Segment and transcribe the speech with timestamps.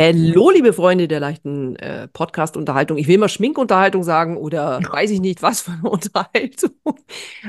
[0.00, 2.98] Hallo, liebe Freunde der leichten äh, Podcast-Unterhaltung.
[2.98, 6.70] Ich will mal Schminkunterhaltung sagen oder weiß ich nicht, was für eine Unterhaltung.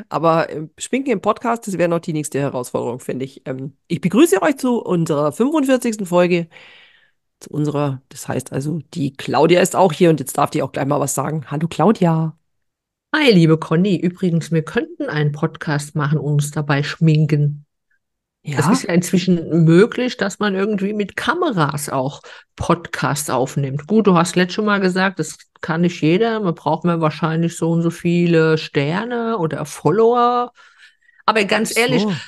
[0.10, 3.44] Aber äh, Schminken im Podcast, das wäre noch die nächste Herausforderung, finde ich.
[3.46, 6.08] Ähm, ich begrüße euch zu unserer 45.
[6.08, 6.50] Folge.
[7.40, 10.72] Zu unserer, das heißt also, die Claudia ist auch hier und jetzt darf die auch
[10.72, 11.46] gleich mal was sagen.
[11.52, 12.36] Hallo, Claudia.
[13.16, 13.96] Hi, liebe Conny.
[13.96, 17.68] Übrigens, wir könnten einen Podcast machen und uns dabei schminken.
[18.56, 22.22] Es Ja, ist ja inzwischen möglich, dass man irgendwie mit Kameras auch
[22.56, 23.88] Podcasts aufnimmt.
[23.88, 26.40] Gut, du hast letztes Mal gesagt, das kann nicht jeder.
[26.42, 30.52] Man braucht mir wahrscheinlich so und so viele Sterne oder Follower.
[31.26, 32.22] Aber ganz ehrlich, so.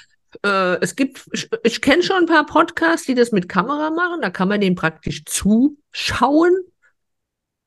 [0.45, 4.21] äh, es gibt, ich, ich kenne schon ein paar Podcasts, die das mit Kamera machen.
[4.21, 6.55] Da kann man denen praktisch zuschauen.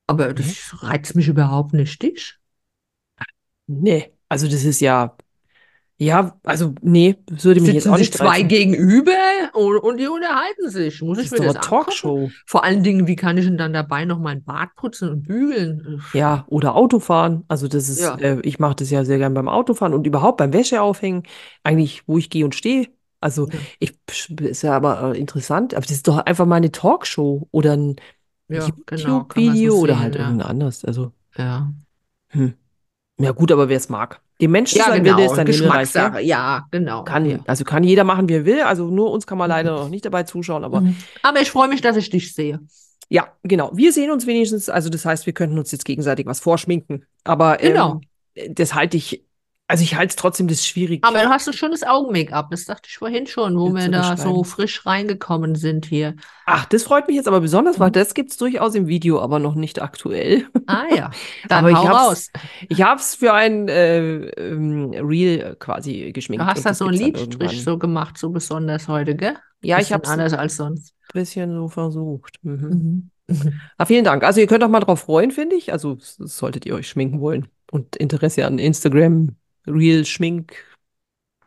[0.07, 0.55] Aber Mhm.
[0.55, 2.01] das reizt mich überhaupt nicht.
[2.01, 2.39] Dich?
[3.67, 5.15] Nee, also das ist ja,
[5.97, 8.47] ja, also nee, würde mich jetzt auch sich nicht zwei reizen.
[8.47, 9.11] gegenüber
[9.53, 11.01] und, und die unterhalten sich.
[11.01, 11.61] Muss Das ich mir das angucken?
[11.61, 12.31] Talkshow.
[12.45, 16.01] Vor allen Dingen, wie kann ich denn dann dabei noch mein Bart putzen und bügeln?
[16.13, 17.43] Ja, oder Autofahren.
[17.47, 20.37] Also das ist, Ja, äh, ich mache das ja sehr gern beim Autofahren und überhaupt
[20.37, 21.23] beim Wäscheaufhängen,
[21.63, 22.87] eigentlich, wo ich gehe und stehe.
[23.19, 23.97] Also ja, ich
[24.41, 27.95] ist ja aber äh, interessant, aber das ist doch einfach mal eine Talkshow oder ein
[28.47, 30.21] ja, genau, kann man so YouTube-Video oder halt ja.
[30.21, 30.85] irgendein anderes.
[30.85, 31.73] Also, Ja,
[32.29, 32.53] hm.
[33.17, 34.19] Ja gut, aber wer es mag.
[34.41, 35.45] Dem Menschen ja sein ist genau, dein Himmelreich, gell?
[35.45, 36.21] Geschmackssache.
[36.21, 37.39] Ja, genau, Kann, ja.
[37.47, 38.61] also kann jeder machen, wie er will.
[38.61, 40.95] Also nur uns kann man leider noch nicht dabei zuschauen, aber Mhm.
[41.21, 42.59] Aber ich freue mich, dass ich dich sehe.
[43.07, 43.71] Ja, genau.
[43.73, 47.05] Wir sehen uns wenigstens, also das heißt, wir könnten uns jetzt gegenseitig was vorschminken.
[47.23, 48.01] Aber Genau.
[48.35, 49.23] ähm, das halte ich,
[49.67, 52.51] also ich halte es trotzdem das schwierig Aber du hast ein schönes Augen-Make-up.
[52.51, 56.15] Das dachte ich vorhin schon, wo wir da so frisch reingekommen sind hier.
[56.45, 57.93] Ach, das freut mich jetzt aber besonders, weil Mhm.
[57.93, 60.47] das gibt es durchaus im Video, aber noch nicht aktuell.
[60.67, 61.11] Ah ja,
[61.49, 62.31] dann Aber ich hab's, raus.
[62.69, 66.99] ich hab's für ein äh, ähm, Reel quasi Du geschminkt hast und da so einen
[66.99, 69.35] dann Lidstrich so gemacht, so besonders heute, gell?
[69.61, 70.93] Ja, ich hab's ein anders als sonst.
[71.13, 72.37] bisschen so versucht.
[72.43, 73.09] Mhm.
[73.27, 73.51] Mhm.
[73.77, 74.23] Ah, vielen Dank.
[74.23, 75.71] Also ihr könnt auch mal drauf freuen, finde ich.
[75.73, 79.35] Also solltet ihr euch schminken wollen und Interesse an Instagram,
[79.67, 80.53] Reel, Schmink,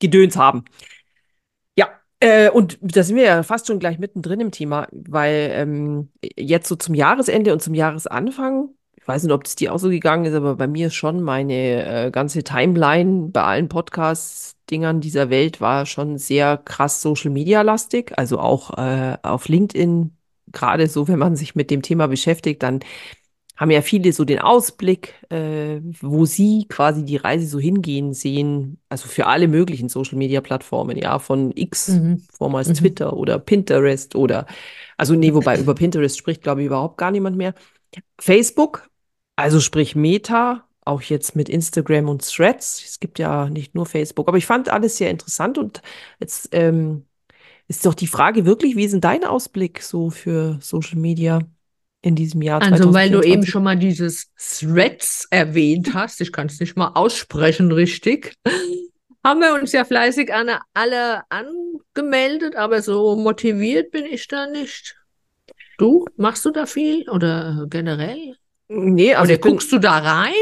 [0.01, 0.65] Gedöns haben.
[1.77, 1.89] Ja,
[2.21, 6.69] äh, und da sind wir ja fast schon gleich mittendrin im Thema, weil ähm, jetzt
[6.69, 10.25] so zum Jahresende und zum Jahresanfang, ich weiß nicht, ob es dir auch so gegangen
[10.27, 15.87] ist, aber bei mir schon meine äh, ganze Timeline bei allen Podcast-Dingern dieser Welt war
[15.87, 20.17] schon sehr krass Social Media-lastig, also auch äh, auf LinkedIn,
[20.53, 22.81] gerade so, wenn man sich mit dem Thema beschäftigt, dann
[23.58, 28.80] haben ja viele so den Ausblick, äh, wo sie quasi die Reise so hingehen sehen,
[28.88, 32.22] also für alle möglichen Social-Media-Plattformen, ja, von X, Mhm.
[32.32, 32.74] vormals Mhm.
[32.74, 34.46] Twitter oder Pinterest oder,
[34.96, 37.54] also nee, wobei über Pinterest spricht, glaube ich, überhaupt gar niemand mehr.
[38.20, 38.88] Facebook,
[39.36, 42.82] also sprich Meta, auch jetzt mit Instagram und Threads.
[42.84, 45.82] Es gibt ja nicht nur Facebook, aber ich fand alles sehr interessant und
[46.20, 47.04] jetzt ähm,
[47.69, 51.40] ist doch die Frage wirklich, wie ist denn dein Ausblick so für Social Media
[52.03, 53.50] in diesem Jahr Also, weil du eben 2024?
[53.50, 58.34] schon mal dieses Threads erwähnt hast, ich kann es nicht mal aussprechen richtig,
[59.25, 64.97] haben wir uns ja fleißig alle, alle angemeldet, aber so motiviert bin ich da nicht.
[65.78, 68.37] Du, machst du da viel oder generell?
[68.69, 70.32] Nee, also Oder guckst du da rein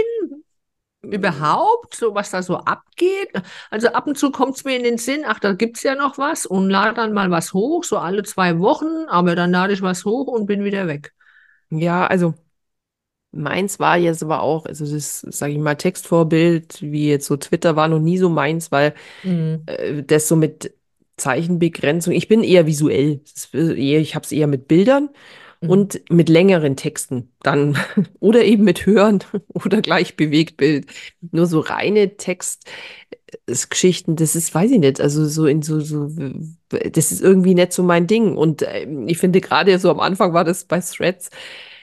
[1.02, 3.30] überhaupt, so was da so abgeht?
[3.70, 5.94] Also ab und zu kommt es mir in den Sinn, ach, da gibt es ja
[5.94, 9.72] noch was und lade dann mal was hoch, so alle zwei Wochen, aber dann lade
[9.72, 11.12] ich was hoch und bin wieder weg.
[11.70, 12.34] Ja, also
[13.32, 17.76] meins war jetzt aber auch, also das, sage ich mal, Textvorbild, wie jetzt so Twitter
[17.76, 19.66] war noch nie so meins, weil Mhm.
[19.66, 20.74] äh, das so mit
[21.16, 25.10] Zeichenbegrenzung, ich bin eher visuell, Das ist eher, ich habe es eher mit Bildern
[25.66, 25.70] Mhm.
[25.70, 27.76] und mit längeren Texten dann
[28.20, 29.20] oder eben mit Hören
[29.54, 30.86] oder gleich Bewegtbild.
[31.32, 36.08] Nur so reine Textgeschichten, das ist, weiß ich nicht, also so in so, so,
[36.68, 38.36] das ist irgendwie nicht so mein Ding.
[38.36, 41.30] Und ähm, ich finde gerade so am Anfang war das bei Threads,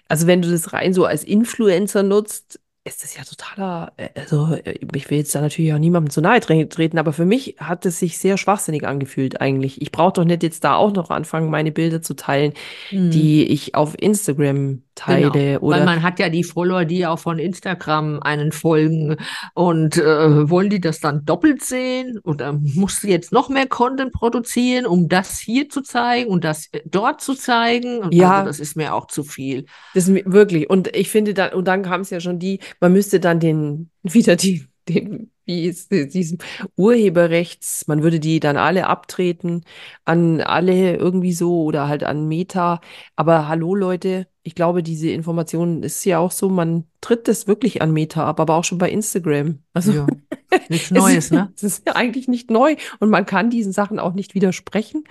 [0.08, 4.54] also wenn du das rein so als Influencer nutzt, ist das ja totaler, äh, also
[4.56, 7.56] äh, ich will jetzt da natürlich auch niemandem zu nahe tre- treten, aber für mich
[7.60, 9.82] hat es sich sehr schwachsinnig angefühlt eigentlich.
[9.82, 12.54] Ich brauche doch nicht jetzt da auch noch anfangen, meine Bilder zu teilen,
[12.92, 13.12] Mhm.
[13.12, 17.20] die ich auf Instagram Genau, teile weil oder man hat ja die Follower, die auch
[17.20, 19.18] von Instagram einen folgen
[19.54, 24.14] und äh, wollen die das dann doppelt sehen oder musst du jetzt noch mehr Content
[24.14, 27.98] produzieren, um das hier zu zeigen und das äh, dort zu zeigen?
[27.98, 29.66] Und also ja, das ist mir auch zu viel.
[29.94, 30.70] das wirklich.
[30.70, 33.90] Und ich finde dann, und dann kam es ja schon die, man müsste dann den,
[34.04, 36.38] wieder die, den wie es diesem
[36.78, 39.64] Urheberrechts, man würde die dann alle abtreten
[40.06, 42.82] an alle irgendwie so oder halt an Meta.
[43.16, 47.82] Aber hallo Leute, ich glaube, diese Information ist ja auch so, man tritt das wirklich
[47.82, 49.60] an Meta ab, aber auch schon bei Instagram.
[49.74, 50.08] Also Ja.
[50.70, 51.52] Nichts Neues, es, ne?
[51.56, 55.04] Es ist ja eigentlich nicht neu und man kann diesen Sachen auch nicht widersprechen,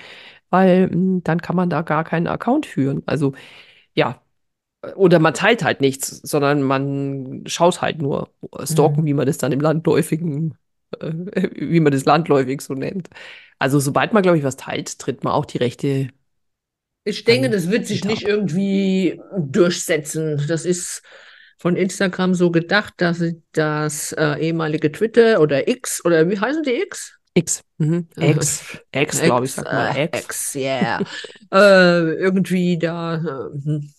[0.51, 3.03] weil mh, dann kann man da gar keinen Account führen.
[3.07, 3.35] Also
[3.95, 4.22] ja,
[4.97, 8.31] oder man teilt halt nichts, sondern man schaut halt nur,
[8.65, 9.07] stalken, Mhm.
[9.07, 10.57] wie man das dann im landläufigen,
[11.01, 11.13] äh,
[11.55, 13.09] wie man das landläufig so nennt.
[13.59, 16.09] Also sobald man, glaube ich, was teilt, tritt man auch die Rechte
[17.05, 20.45] Ich denke, das wird sich nicht irgendwie durchsetzen.
[20.47, 21.03] Das ist
[21.59, 26.63] von Instagram so gedacht, dass sie das äh, ehemalige Twitter oder X oder wie heißen
[26.65, 27.19] die X?
[27.35, 27.63] X.
[27.79, 28.09] Mhm.
[28.19, 28.67] Äh, X.
[28.93, 29.89] X, glaube ich, X, sagt man.
[29.89, 30.55] äh, X.
[30.55, 31.03] X, yeah.
[31.53, 33.21] äh, irgendwie da äh,
[33.65, 33.95] hm,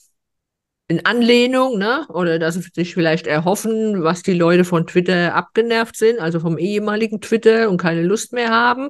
[0.88, 2.06] in Anlehnung, ne?
[2.10, 6.58] Oder dass sie sich vielleicht erhoffen, was die Leute von Twitter abgenervt sind, also vom
[6.58, 8.90] ehemaligen Twitter und keine Lust mehr haben.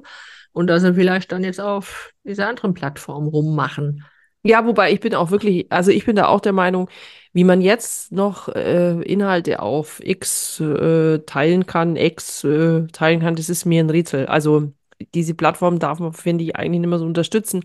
[0.52, 4.04] Und dass sie vielleicht dann jetzt auf dieser anderen Plattform rummachen.
[4.46, 6.90] Ja, wobei ich bin auch wirklich, also ich bin da auch der Meinung,
[7.32, 13.36] wie man jetzt noch äh, Inhalte auf X äh, teilen kann, X äh, teilen kann,
[13.36, 14.26] das ist mir ein Rätsel.
[14.26, 14.72] Also
[15.14, 17.62] diese Plattform darf man, finde ich, eigentlich nicht mehr so unterstützen.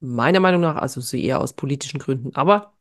[0.00, 2.34] Meiner Meinung nach, also so eher aus politischen Gründen.
[2.34, 2.73] Aber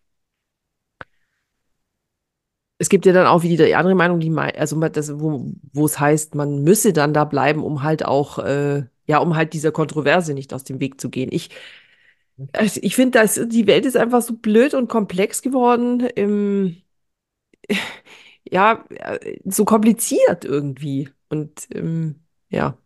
[2.78, 6.00] es gibt ja dann auch wieder die andere Meinung, die also das, wo, wo es
[6.00, 10.34] heißt, man müsse dann da bleiben, um halt auch, äh, ja, um halt dieser Kontroverse
[10.34, 11.30] nicht aus dem Weg zu gehen.
[11.31, 11.50] Ich,
[12.52, 16.78] also ich finde, dass die Welt ist einfach so blöd und komplex geworden, ähm,
[18.50, 18.84] ja,
[19.46, 21.10] so kompliziert irgendwie.
[21.30, 22.16] Und ähm,
[22.50, 22.78] ja,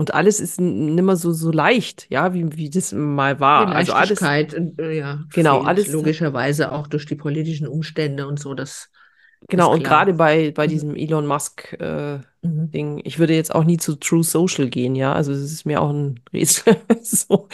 [0.00, 3.68] und alles ist nimmer so, so leicht, ja, wie, wie das mal Die war.
[3.68, 8.54] Also alles, Leichtigkeit, äh, ja, genau, alles, logischerweise auch durch die politischen Umstände und so,
[8.54, 8.88] das
[9.48, 10.70] genau, und gerade bei, bei Mhm.
[10.70, 13.00] diesem Elon Musk, äh, Mhm.
[13.04, 15.12] Ich würde jetzt auch nie zu True Social gehen, ja.
[15.12, 17.48] Also es ist mir auch ein Rätsel, so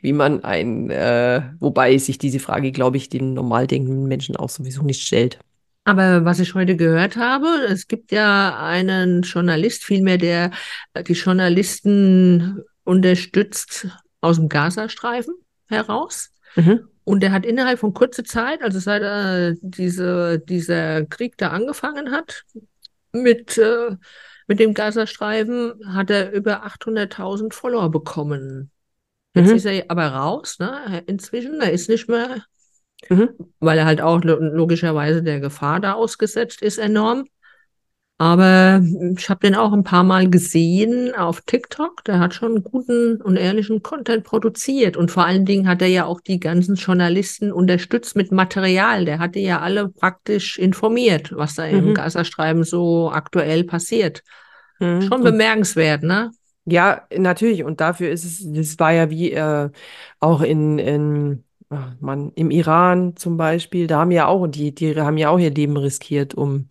[0.00, 4.48] wie man ein, äh, wobei sich diese Frage, glaube ich, den normal denkenden Menschen auch
[4.48, 5.38] sowieso nicht stellt.
[5.84, 10.52] Aber was ich heute gehört habe, es gibt ja einen Journalist, vielmehr der
[10.94, 13.88] äh, die Journalisten unterstützt
[14.20, 15.34] aus dem Gazastreifen
[15.68, 16.30] heraus.
[16.56, 16.80] Mhm.
[17.04, 22.10] Und der hat innerhalb von kurzer Zeit, also seit äh, diese, dieser Krieg da angefangen
[22.12, 22.44] hat,
[23.12, 23.96] mit, äh,
[24.46, 28.70] mit dem Gazastreifen, hat er über 800.000 Follower bekommen.
[29.34, 29.70] Jetzt ist Mhm.
[29.70, 31.02] er aber raus, ne?
[31.06, 32.44] Inzwischen, er ist nicht mehr,
[33.08, 33.30] Mhm.
[33.60, 37.24] weil er halt auch lo- logischerweise der Gefahr da ausgesetzt ist, enorm.
[38.20, 38.82] Aber
[39.16, 42.04] ich habe den auch ein paar Mal gesehen auf TikTok.
[42.04, 44.98] Der hat schon guten und ehrlichen Content produziert.
[44.98, 49.06] Und vor allen Dingen hat er ja auch die ganzen Journalisten unterstützt mit Material.
[49.06, 51.94] Der hatte ja alle praktisch informiert, was da im Mhm.
[51.94, 54.22] Gazastreifen so aktuell passiert.
[54.80, 55.00] Mhm.
[55.00, 56.30] Schon bemerkenswert, ne?
[56.66, 57.64] ja, natürlich.
[57.64, 59.70] Und dafür ist es, das war ja wie äh,
[60.20, 64.94] auch in, in ach Mann, im Iran zum Beispiel, da haben ja auch, die, die
[65.00, 66.66] haben ja auch ihr Leben riskiert, um,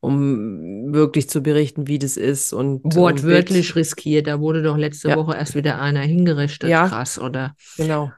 [0.00, 2.82] um wirklich zu berichten, wie das ist und.
[2.96, 4.26] Wortwörtlich riskiert.
[4.28, 6.70] Da wurde doch letzte Ja, Woche erst wieder einer hingerichtet.
[6.70, 7.54] ja, Krass, oder?
[7.76, 8.12] genau.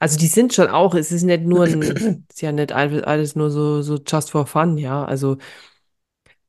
[0.00, 1.82] Also die sind schon auch, es ist nicht nur ein,
[2.30, 5.04] ist ja nicht alles alles nur so, so just for fun, ja.
[5.04, 5.38] Also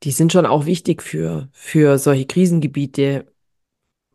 [0.02, 3.26] die sind schon auch wichtig für, für solche Krisengebiete.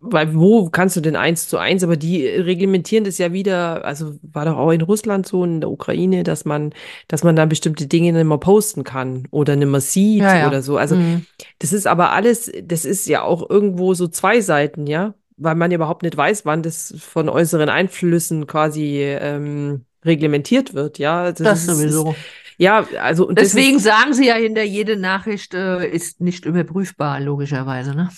[0.03, 4.15] Weil wo kannst du denn eins zu eins, aber die reglementieren das ja wieder, also
[4.24, 6.74] war doch auch in Russland so, in der Ukraine, dass man,
[7.08, 10.58] dass man dann bestimmte Dinge nicht mehr posten kann oder nicht mehr sieht Ja, oder
[10.58, 10.62] ja.
[10.63, 10.77] so.
[10.77, 11.25] Also Mhm.
[11.60, 15.72] das ist aber alles, das ist ja auch irgendwo so zwei Seiten, ja, weil man
[15.72, 21.22] überhaupt nicht weiß, wann das von äußeren Einflüssen quasi ähm, reglementiert wird, ja.
[21.24, 22.15] Also Das das ist, ist sowieso.
[22.58, 27.96] ja, also Deswegen ist sagen sie ja hinter jede Nachricht äh, ist nicht überprüfbar, logischerweise,
[27.96, 28.10] ne?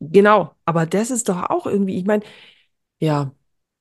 [0.00, 2.24] Genau, aber das ist doch auch irgendwie, ich meine,
[3.00, 3.32] ja,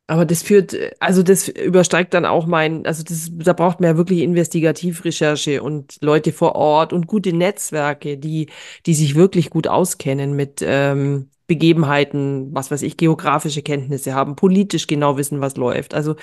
[0.08, 3.98] aber das führt, also das übersteigt dann auch mein, also das, da braucht man ja
[3.98, 8.50] wirklich Investigativrecherche und Leute vor Ort und gute Netzwerke, die,
[8.86, 14.88] die sich wirklich gut auskennen mit ähm, Begebenheiten, was weiß ich, geografische Kenntnisse haben, politisch
[14.88, 15.94] genau wissen, was läuft.
[15.96, 16.16] Also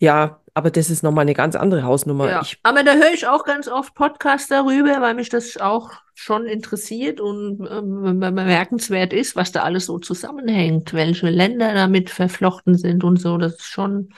[0.00, 2.30] ja, aber das ist nochmal eine ganz andere Hausnummer.
[2.30, 5.90] Ja, Ich, aber da höre ich auch ganz oft Podcasts darüber, weil mich das auch
[6.14, 12.78] schon interessiert und ähm, bemerkenswert ist, was da alles so zusammenhängt, welche Länder damit verflochten
[12.78, 13.36] sind und so.
[13.36, 14.10] Das ist schon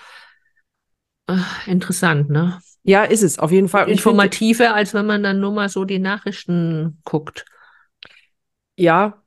[1.26, 2.61] äh, interessant, ne?
[2.83, 3.88] ja, ist es auf jeden Fall.
[3.88, 7.47] Informativer, als wenn man dann nur mal so die Nachrichten guckt.
[8.76, 9.23] ja,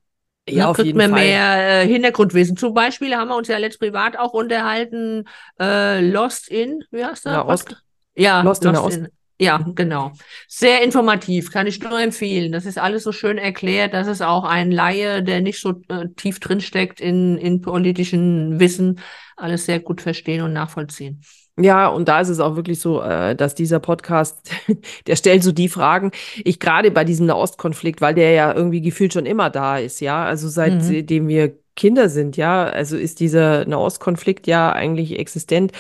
[0.52, 2.58] ja, Ne, auf kriegt man mehr äh, Hintergrundwissen.
[2.58, 5.26] Zum Beispiel haben wir uns ja letzt privat auch unterhalten,
[5.60, 7.76] äh, Lost in, wie heißt der Nahost?
[8.16, 8.98] Ja, Lost in Lost Nahost.
[8.98, 9.08] in,
[9.40, 10.12] Ja, genau.
[10.48, 12.52] Sehr informativ, kann ich nur empfehlen.
[12.52, 16.10] Das ist alles so schön erklärt, dass es auch ein Laie, der nicht so äh,
[16.16, 19.00] tief drinsteckt in, in politischen Wissen,
[19.38, 21.22] alles sehr gut verstehen und nachvollziehen.
[21.62, 24.52] Ja, und da ist es auch wirklich so, äh, dass dieser Podcast,
[25.08, 26.12] der stellt so die Fragen,
[26.44, 30.24] ich gerade bei diesem Nahostkonflikt, weil der ja irgendwie gefühlt schon immer da ist, ja,
[30.24, 31.28] also seitdem mhm.
[31.28, 35.72] wir Kinder sind, ja, also ist dieser Nahostkonflikt ja eigentlich existent.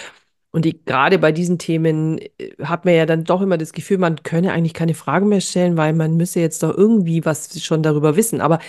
[0.51, 3.99] Und die, gerade bei diesen Themen äh, hat man ja dann doch immer das Gefühl,
[3.99, 7.83] man könne eigentlich keine Fragen mehr stellen, weil man müsse jetzt doch irgendwie was schon
[7.83, 8.41] darüber wissen.
[8.41, 8.59] Aber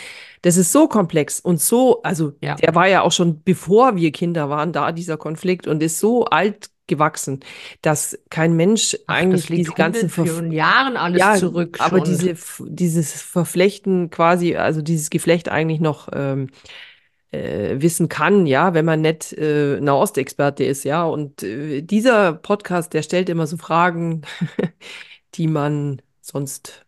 [0.43, 2.57] das ist so komplex und so, also ja.
[2.57, 6.25] der war ja auch schon bevor wir Kinder waren, da dieser Konflikt und ist so
[6.27, 7.41] alt gewachsen,
[7.81, 11.79] dass kein Mensch Ach, eigentlich diese ganzen Ver Jahren alles ja, zurück.
[11.79, 11.87] Schon.
[11.87, 16.49] Aber diese, dieses Verflechten quasi, also dieses Geflecht eigentlich noch ähm,
[17.31, 21.05] äh, wissen kann, ja, wenn man nicht äh, Nahostexperte ist, ja.
[21.05, 24.23] Und äh, dieser Podcast, der stellt immer so Fragen,
[25.35, 26.85] die man sonst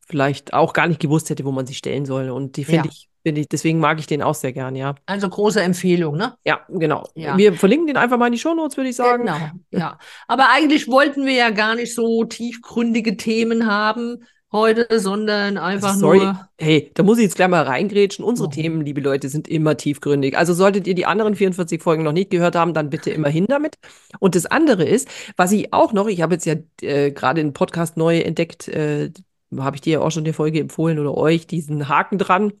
[0.00, 2.28] vielleicht auch gar nicht gewusst hätte, wo man sie stellen soll.
[2.28, 2.92] Und die finde ja.
[2.92, 4.96] ich Finde ich, deswegen mag ich den auch sehr gern, ja.
[5.06, 6.34] Also große Empfehlung, ne?
[6.44, 7.08] Ja, genau.
[7.14, 7.38] Ja.
[7.38, 9.24] Wir verlinken den einfach mal in die Shownotes, würde ich sagen.
[9.24, 9.38] Genau,
[9.70, 9.98] ja.
[10.28, 16.00] Aber eigentlich wollten wir ja gar nicht so tiefgründige Themen haben heute, sondern einfach also
[16.00, 16.18] sorry.
[16.18, 16.48] nur.
[16.58, 18.24] Hey, da muss ich jetzt gleich mal reingrätschen.
[18.24, 18.50] Unsere oh.
[18.50, 20.36] Themen, liebe Leute, sind immer tiefgründig.
[20.36, 23.46] Also solltet ihr die anderen 44 Folgen noch nicht gehört haben, dann bitte immer hin
[23.48, 23.76] damit.
[24.20, 27.54] Und das andere ist, was ich auch noch, ich habe jetzt ja äh, gerade einen
[27.54, 29.10] Podcast neu entdeckt, äh,
[29.56, 32.52] habe ich dir ja auch schon die Folge empfohlen oder euch, diesen Haken dran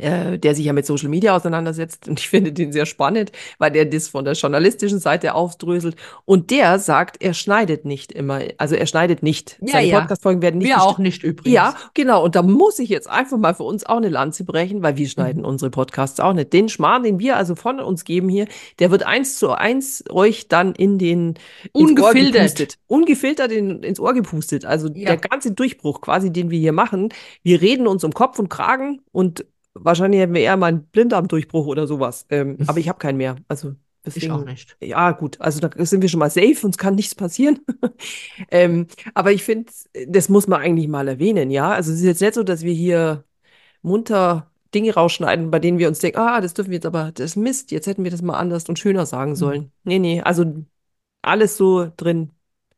[0.00, 2.08] äh, der sich ja mit Social Media auseinandersetzt.
[2.08, 5.96] Und ich finde den sehr spannend, weil der das von der journalistischen Seite aufdröselt.
[6.24, 8.40] Und der sagt, er schneidet nicht immer.
[8.58, 9.58] Also er schneidet nicht.
[9.60, 10.00] Ja, Seine ja.
[10.00, 11.54] Podcast-Folgen werden nicht Wir auch nicht übrigens.
[11.54, 12.24] Ja, genau.
[12.24, 15.08] Und da muss ich jetzt einfach mal für uns auch eine Lanze brechen, weil wir
[15.08, 15.48] schneiden mhm.
[15.48, 16.52] unsere Podcasts auch nicht.
[16.52, 18.46] Den Schmarrn, den wir also von uns geben hier,
[18.78, 21.34] der wird eins zu eins euch dann in den
[21.72, 24.64] ungefiltert, ungefiltert in, ins Ohr gepustet.
[24.64, 25.06] Also ja.
[25.06, 27.10] der ganze Durchbruch quasi, den wir hier machen.
[27.42, 31.66] Wir reden uns um Kopf und Kragen und Wahrscheinlich hätten wir eher mal einen Blinddarmdurchbruch
[31.66, 32.26] oder sowas.
[32.28, 33.36] Ähm, aber ich habe keinen mehr.
[33.48, 33.74] Also
[34.04, 34.76] deswegen, ich auch nicht.
[34.80, 35.40] Ja, gut.
[35.40, 37.60] Also da sind wir schon mal safe, uns kann nichts passieren.
[38.50, 39.72] ähm, aber ich finde,
[40.06, 41.70] das muss man eigentlich mal erwähnen, ja.
[41.70, 43.24] Also es ist jetzt nicht so, dass wir hier
[43.82, 47.30] munter Dinge rausschneiden, bei denen wir uns denken, ah, das dürfen wir jetzt aber, das
[47.30, 49.36] ist Mist, jetzt hätten wir das mal anders und schöner sagen mhm.
[49.36, 49.60] sollen.
[49.62, 49.70] Mhm.
[49.84, 50.64] Nee, nee, also
[51.22, 52.30] alles so drin.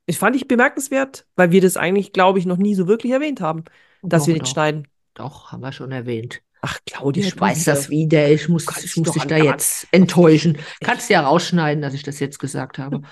[0.06, 3.40] Ich fand ich bemerkenswert, weil wir das eigentlich, glaube ich, noch nie so wirklich erwähnt
[3.40, 3.64] haben,
[4.02, 4.52] dass doch, wir nicht doch.
[4.52, 4.88] schneiden.
[5.14, 6.42] Doch, haben wir schon erwähnt.
[6.64, 8.30] Ach, Claudia, ich weiß das wieder.
[8.30, 10.58] Ich muss, ich muss dich da jetzt enttäuschen.
[10.80, 13.02] Kannst ja rausschneiden, dass ich das jetzt gesagt habe.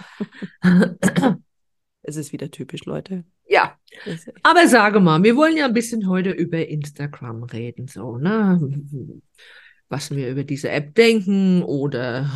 [2.02, 3.24] es ist wieder typisch, Leute.
[3.48, 3.76] Ja.
[4.44, 8.60] Aber sage mal, wir wollen ja ein bisschen heute über Instagram reden, so, ne?
[9.88, 12.30] Was wir über diese App denken oder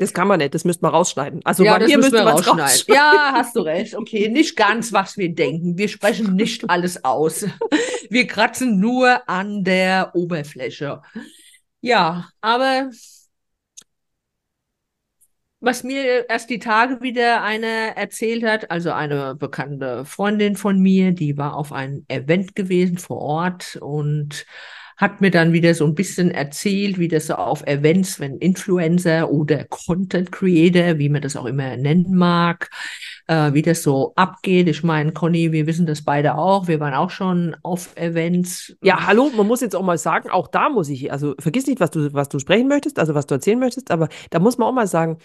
[0.00, 1.42] das kann man nicht, das müsste man rausschneiden.
[1.44, 2.60] Also ja, bei das müssen wir rausschneiden.
[2.60, 2.94] rausschneiden.
[2.94, 3.94] Ja, hast du recht.
[3.94, 5.76] Okay, nicht ganz, was wir denken.
[5.76, 7.44] Wir sprechen nicht alles aus.
[8.12, 11.00] Wir kratzen nur an der Oberfläche.
[11.80, 12.90] Ja, aber
[15.60, 21.12] was mir erst die Tage wieder eine erzählt hat, also eine bekannte Freundin von mir,
[21.12, 24.44] die war auf einem Event gewesen vor Ort und
[25.00, 29.30] hat mir dann wieder so ein bisschen erzählt, wie das so auf Events, wenn Influencer
[29.30, 32.68] oder Content Creator, wie man das auch immer nennen mag,
[33.26, 34.68] äh, wie das so abgeht.
[34.68, 36.68] Ich meine, Conny, wir wissen das beide auch.
[36.68, 38.76] Wir waren auch schon auf Events.
[38.82, 41.80] Ja, hallo, man muss jetzt auch mal sagen, auch da muss ich, also vergiss nicht,
[41.80, 44.68] was du, was du sprechen möchtest, also was du erzählen möchtest, aber da muss man
[44.68, 45.16] auch mal sagen,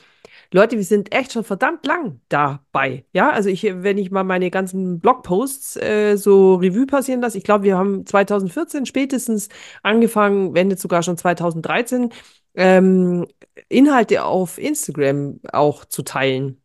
[0.53, 3.05] Leute, wir sind echt schon verdammt lang dabei.
[3.13, 7.43] Ja, also ich, wenn ich mal meine ganzen Blogposts äh, so Revue passieren lasse, ich
[7.43, 9.49] glaube, wir haben 2014 spätestens
[9.83, 12.11] angefangen, wenn nicht sogar schon 2013,
[12.55, 13.27] ähm,
[13.69, 16.61] Inhalte auf Instagram auch zu teilen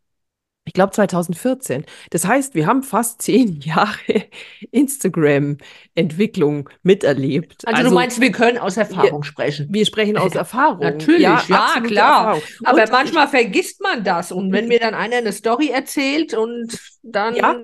[0.65, 1.85] ich glaube 2014.
[2.11, 4.27] Das heißt, wir haben fast zehn Jahre
[4.71, 7.67] Instagram-Entwicklung miterlebt.
[7.67, 9.69] Also, also, du meinst, wir können aus Erfahrung wir, sprechen?
[9.71, 10.81] Wir sprechen aus Erfahrung.
[10.81, 12.39] Natürlich, ja, ja klar.
[12.65, 14.33] Aber manchmal vergisst man das.
[14.33, 17.35] Und wenn mir dann einer eine Story erzählt und dann...
[17.35, 17.57] Ja,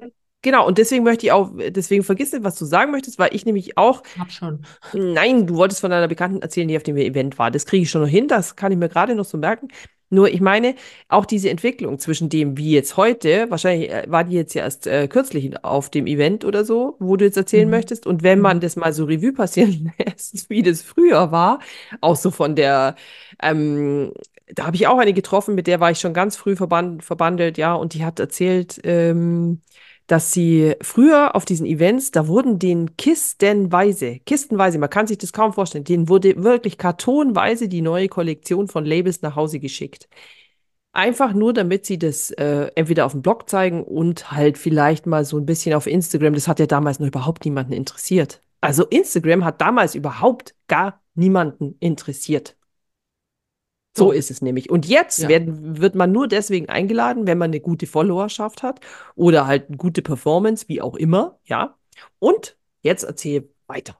[0.42, 3.44] Genau, und deswegen möchte ich auch, deswegen vergiss nicht, was du sagen möchtest, weil ich
[3.46, 4.04] nämlich auch.
[4.16, 4.64] Hab schon.
[4.92, 7.50] Nein, du wolltest von einer Bekannten erzählen, die auf dem Event war.
[7.50, 9.66] Das kriege ich schon noch hin, das kann ich mir gerade noch so merken.
[10.08, 10.76] Nur ich meine,
[11.08, 14.86] auch diese Entwicklung zwischen dem, wie jetzt heute, wahrscheinlich äh, war die jetzt ja erst
[14.86, 17.72] äh, kürzlich auf dem Event oder so, wo du jetzt erzählen mhm.
[17.72, 18.06] möchtest.
[18.06, 18.60] Und wenn man mhm.
[18.60, 21.58] das mal so Revue passieren lässt, wie das früher war,
[22.00, 22.94] auch so von der,
[23.42, 24.12] ähm,
[24.54, 27.58] da habe ich auch eine getroffen, mit der war ich schon ganz früh verband, verbandelt,
[27.58, 29.60] ja, und die hat erzählt, ähm,
[30.06, 35.32] dass sie früher auf diesen Events, da wurden den kistenweise, kistenweise, man kann sich das
[35.32, 40.08] kaum vorstellen, denen wurde wirklich kartonweise die neue Kollektion von Labels nach Hause geschickt.
[40.92, 45.24] Einfach nur, damit sie das äh, entweder auf dem Blog zeigen und halt vielleicht mal
[45.24, 46.32] so ein bisschen auf Instagram.
[46.34, 48.40] Das hat ja damals noch überhaupt niemanden interessiert.
[48.62, 52.55] Also Instagram hat damals überhaupt gar niemanden interessiert.
[53.96, 54.70] So ist es nämlich.
[54.70, 55.28] Und jetzt Ja.
[55.28, 58.80] werden, wird man nur deswegen eingeladen, wenn man eine gute Followerschaft hat
[59.14, 61.76] oder halt eine gute Performance, wie auch immer, ja.
[62.18, 63.96] Und jetzt erzähle weiter.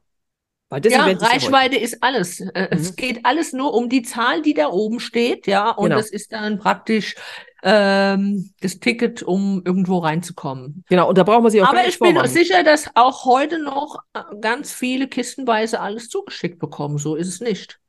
[0.69, 1.05] Weil das Ja.
[1.05, 2.41] Reichweite ist alles.
[2.41, 2.97] Äh, Es Mhm.
[2.97, 5.97] geht alles nur um die Zahl, die da oben steht, ja, und Genau.
[5.97, 7.15] das ist dann praktisch
[7.63, 10.85] ähm, das Ticket, um irgendwo reinzukommen.
[10.89, 13.99] Genau, und da braucht man sich auch Aber ich bin sicher, dass auch heute noch
[14.13, 16.99] äh, ganz viele kistenweise alles zugeschickt bekommen.
[16.99, 17.81] So ist es nicht.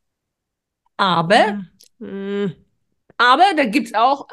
[0.98, 1.68] Aber, Hm,
[2.00, 4.28] aber da gibt es auch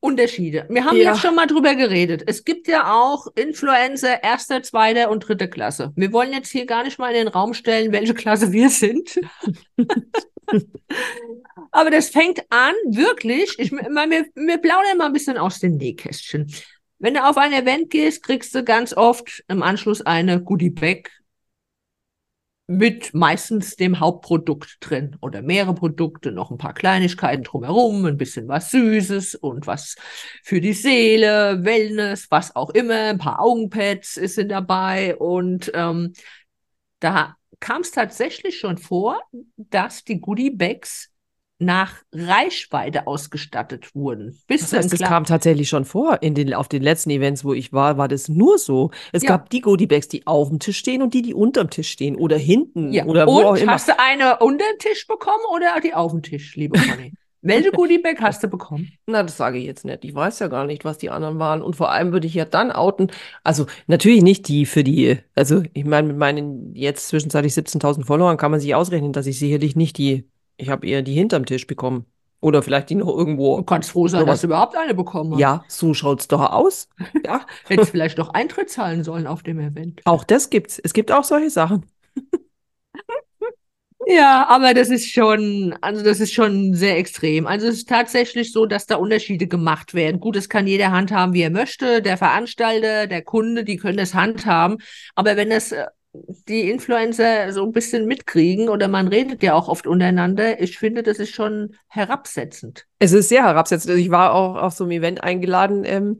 [0.00, 0.66] Unterschiede.
[0.68, 1.12] Wir haben Ja.
[1.12, 2.24] jetzt schon mal drüber geredet.
[2.26, 5.92] Es gibt ja auch Influencer erster, zweiter und dritter Klasse.
[5.94, 9.20] Wir wollen jetzt hier gar nicht mal in den Raum stellen, welche Klasse wir sind.
[11.70, 15.76] Aber das fängt an, wirklich, ich meine, wir, wir plaudern mal ein bisschen aus den
[15.76, 16.52] Nähkästchen.
[16.98, 21.10] Wenn du auf ein Event gehst, kriegst du ganz oft im Anschluss eine Goodie Bag
[22.66, 28.48] mit meistens dem Hauptprodukt drin oder mehrere Produkte, noch ein paar Kleinigkeiten drumherum, ein bisschen
[28.48, 29.96] was Süßes und was
[30.42, 36.12] für die Seele, Wellness, was auch immer, ein paar Augenpads sind dabei und ähm,
[37.00, 39.20] da kam es tatsächlich schon vor,
[39.56, 41.11] dass die Goodie Bags
[41.62, 44.38] nach Reichweite ausgestattet wurden.
[44.46, 46.18] Bis Das heißt, klar- kam tatsächlich schon vor.
[46.22, 48.90] In den, auf den letzten Events, wo ich war, war das nur so.
[49.12, 49.28] Es Ja.
[49.30, 52.36] gab die Goodiebags, die auf dem Tisch stehen und die, die unterm Tisch stehen oder
[52.36, 53.04] hinten Ja.
[53.06, 53.72] oder wo auch Und immer.
[53.72, 57.12] hast du eine unter den Tisch bekommen oder die auf den Tisch, liebe Conny?
[57.44, 58.92] Welche Goodie Bag hast du bekommen?
[59.08, 60.04] Na, das sage ich jetzt nicht.
[60.04, 61.60] Ich weiß ja gar nicht, was die anderen waren.
[61.60, 63.10] Und vor allem würde ich ja dann outen.
[63.42, 68.36] Also natürlich nicht die für die, also ich meine, mit meinen jetzt zwischenzeitlich 17.000 Followern
[68.36, 71.66] kann man sich ausrechnen, dass ich sicherlich nicht die, ich habe eher die hinterm Tisch
[71.66, 72.06] bekommen.
[72.40, 73.58] Oder vielleicht die noch irgendwo.
[73.58, 75.38] Du kannst froh sein, dass du überhaupt eine bekommen hast.
[75.40, 76.88] Ja, so schaut's doch aus.
[77.24, 80.00] Ja, Hättest vielleicht doch Eintritt zahlen sollen auf dem Event.
[80.06, 80.80] auch das gibt's.
[80.82, 81.86] Es gibt auch solche Sachen.
[84.04, 87.46] Ja, aber das ist schon, also das ist schon sehr extrem.
[87.46, 90.18] Also es ist tatsächlich so, dass da Unterschiede gemacht werden.
[90.18, 92.02] Gut, das kann jeder handhaben, wie er möchte.
[92.02, 94.78] Der Veranstalter, der Kunde, die können das handhaben.
[95.14, 99.68] Aber wenn das äh, die Influencer so ein bisschen mitkriegen oder man redet ja auch
[99.68, 102.86] oft untereinander, ich finde, das ist schon herabsetzend.
[102.98, 103.92] Es ist sehr herabsetzend.
[103.92, 105.84] Also ich war auch auf so einem Event eingeladen.
[105.84, 106.18] Ähm,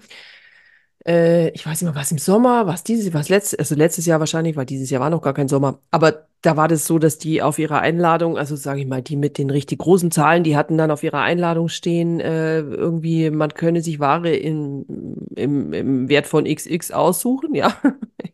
[1.06, 4.20] äh, ich weiß nicht mehr, was im Sommer, was dieses, was letztes, also letztes Jahr
[4.20, 5.80] wahrscheinlich, weil dieses Jahr war noch gar kein Sommer.
[5.90, 9.16] Aber da war das so, dass die auf ihrer Einladung, also sage ich mal, die
[9.16, 13.54] mit den richtig großen Zahlen, die hatten dann auf ihrer Einladung stehen, äh, irgendwie, man
[13.54, 14.84] könne sich Ware in,
[15.36, 17.54] im, im Wert von XX aussuchen.
[17.54, 17.76] Ja,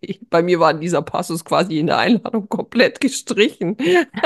[0.01, 3.77] ich, bei mir war dieser Passus quasi in der Einladung komplett gestrichen.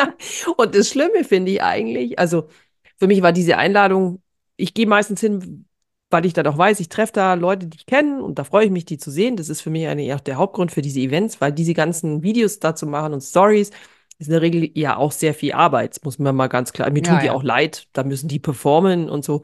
[0.57, 2.49] Und das Schlimme finde ich eigentlich, also
[2.99, 4.23] für mich war diese Einladung,
[4.57, 5.67] ich gehe meistens hin,
[6.13, 8.67] weil ich dann auch weiß, ich treffe da Leute, die ich kenne und da freue
[8.67, 9.37] ich mich, die zu sehen.
[9.37, 12.59] Das ist für mich eigentlich auch der Hauptgrund für diese Events, weil diese ganzen Videos
[12.61, 13.71] dazu machen und Stories
[14.19, 16.91] ist in der Regel ja auch sehr viel Arbeit, das muss man mal ganz klar.
[16.91, 17.33] Mir Ja, tun die ja.
[17.33, 19.43] auch leid, da müssen die performen und so.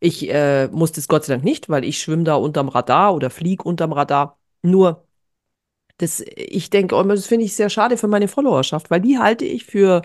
[0.00, 3.30] Ich äh, muss das Gott sei Dank nicht, weil ich schwimme da unterm Radar oder
[3.30, 4.38] fliege unterm Radar.
[4.62, 5.06] Nur,
[5.98, 9.64] das, ich denke, das finde ich sehr schade für meine Followerschaft, weil die halte ich
[9.64, 10.02] für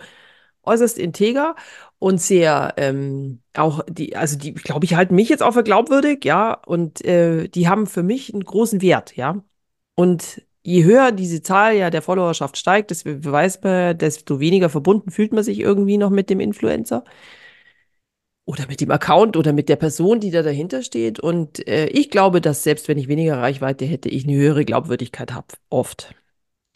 [0.67, 1.55] äußerst integer
[1.99, 6.25] und sehr ähm, auch die, also die, glaube ich, halten mich jetzt auch für glaubwürdig,
[6.25, 9.43] ja, und äh, die haben für mich einen großen Wert, ja.
[9.95, 15.11] Und je höher diese Zahl ja der Followerschaft steigt, das weiß man, desto weniger verbunden
[15.11, 17.03] fühlt man sich irgendwie noch mit dem Influencer
[18.45, 21.19] oder mit dem Account oder mit der Person, die da dahinter steht.
[21.19, 25.33] Und äh, ich glaube, dass selbst wenn ich weniger Reichweite hätte, ich eine höhere Glaubwürdigkeit
[25.33, 26.15] habe, oft.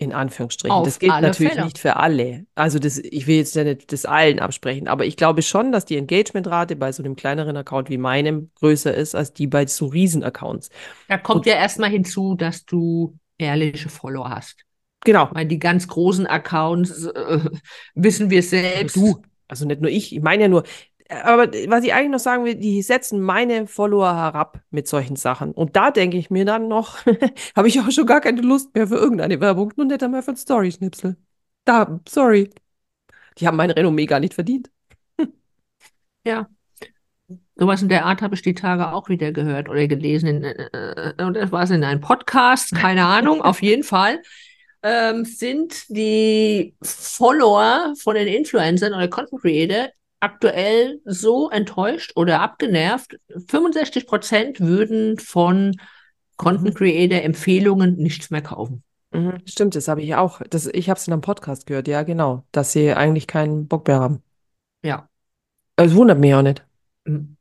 [0.02, 0.76] In Anführungsstrichen.
[0.76, 1.66] Auf das gilt natürlich Fälle.
[1.66, 2.46] nicht für alle.
[2.56, 5.86] Also das, ich will jetzt ja nicht das allen absprechen, aber ich glaube schon, dass
[5.86, 9.86] die Engagementrate bei so einem kleineren Account wie meinem größer ist als die bei so
[9.86, 10.70] Riesen-Accounts.
[11.08, 14.66] Da kommt Und- ja erstmal hinzu, dass du ehrliche Follower hast.
[15.06, 15.30] Genau.
[15.34, 17.40] Weil die ganz großen Accounts äh,
[17.94, 18.96] wissen wir selbst.
[18.96, 19.22] Du.
[19.48, 20.64] Also nicht nur ich, ich meine ja nur,
[21.12, 25.52] aber was ich eigentlich noch sagen will, die setzen meine Follower herab mit solchen Sachen.
[25.52, 27.06] Und da denke ich mir dann noch,
[27.56, 30.32] habe ich auch schon gar keine Lust mehr für irgendeine Werbung, nur nicht einmal für
[30.32, 31.18] ein Story-Schnipsel.
[31.66, 32.50] Da, sorry.
[33.38, 34.70] Die haben mein Renommee gar nicht verdient.
[36.26, 36.48] Ja.
[37.56, 40.28] Sowas in der Art habe ich die Tage auch wieder gehört oder gelesen.
[40.28, 42.76] In, äh, oder war es in einem Podcast?
[42.76, 43.42] Keine Ahnung.
[43.42, 44.22] Auf jeden Fall
[44.84, 49.90] ähm, sind die Follower von den Influencern oder Content Creator
[50.22, 53.18] aktuell so enttäuscht oder abgenervt.
[53.50, 55.76] 65 Prozent würden von
[56.38, 58.84] Content Creator Empfehlungen nichts mehr kaufen.
[59.12, 60.42] Mhm, stimmt, das habe ich auch.
[60.50, 62.46] Das, ich habe es in einem Podcast gehört, ja, genau.
[62.52, 64.24] Dass sie eigentlich keinen Bock mehr haben.
[64.84, 65.10] Ja.
[65.76, 66.66] Es wundert mich auch nicht.
[67.06, 67.36] Mhm.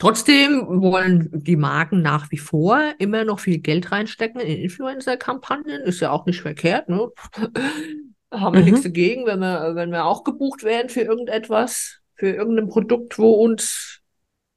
[0.00, 5.82] Trotzdem wollen die Marken nach wie vor immer noch viel Geld reinstecken in Influencer-Kampagnen.
[5.82, 7.08] Ist ja auch nicht verkehrt, ne?
[8.30, 8.84] Haben wir nichts Mhm.
[8.84, 14.00] dagegen, wenn wir, wenn wir auch gebucht werden für irgendetwas, für irgendein Produkt, wo uns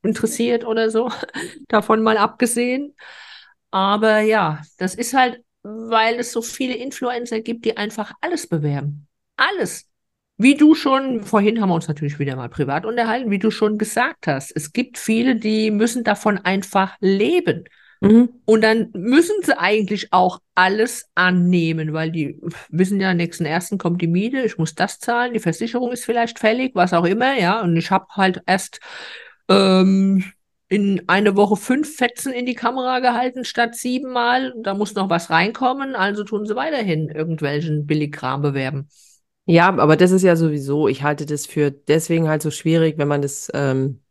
[0.04, 1.12] interessiert oder so.
[1.68, 2.96] Davon mal abgesehen.
[3.70, 9.08] Aber ja, das ist halt, weil es so viele Influencer gibt, die einfach alles bewerben.
[9.38, 9.88] Alles.
[10.38, 13.78] Wie du schon, vorhin haben wir uns natürlich wieder mal privat unterhalten, wie du schon
[13.78, 17.66] gesagt hast, es gibt viele, die müssen davon einfach leben.
[18.02, 18.30] Mhm.
[18.46, 24.02] Und dann müssen sie eigentlich auch alles annehmen, weil die wissen ja, nächsten ersten kommt
[24.02, 27.62] die Miete, ich muss das zahlen, die Versicherung ist vielleicht fällig, was auch immer, ja.
[27.62, 28.80] Und ich habe halt erst
[29.48, 30.24] ähm,
[30.68, 34.54] in eine Woche fünf Fetzen in die Kamera gehalten statt siebenmal.
[34.64, 38.88] Da muss noch was reinkommen, also tun sie weiterhin irgendwelchen Billigkram bewerben.
[39.46, 43.08] Ja, aber das ist ja sowieso, ich halte das für deswegen halt so schwierig, wenn
[43.08, 44.02] man das, ähm,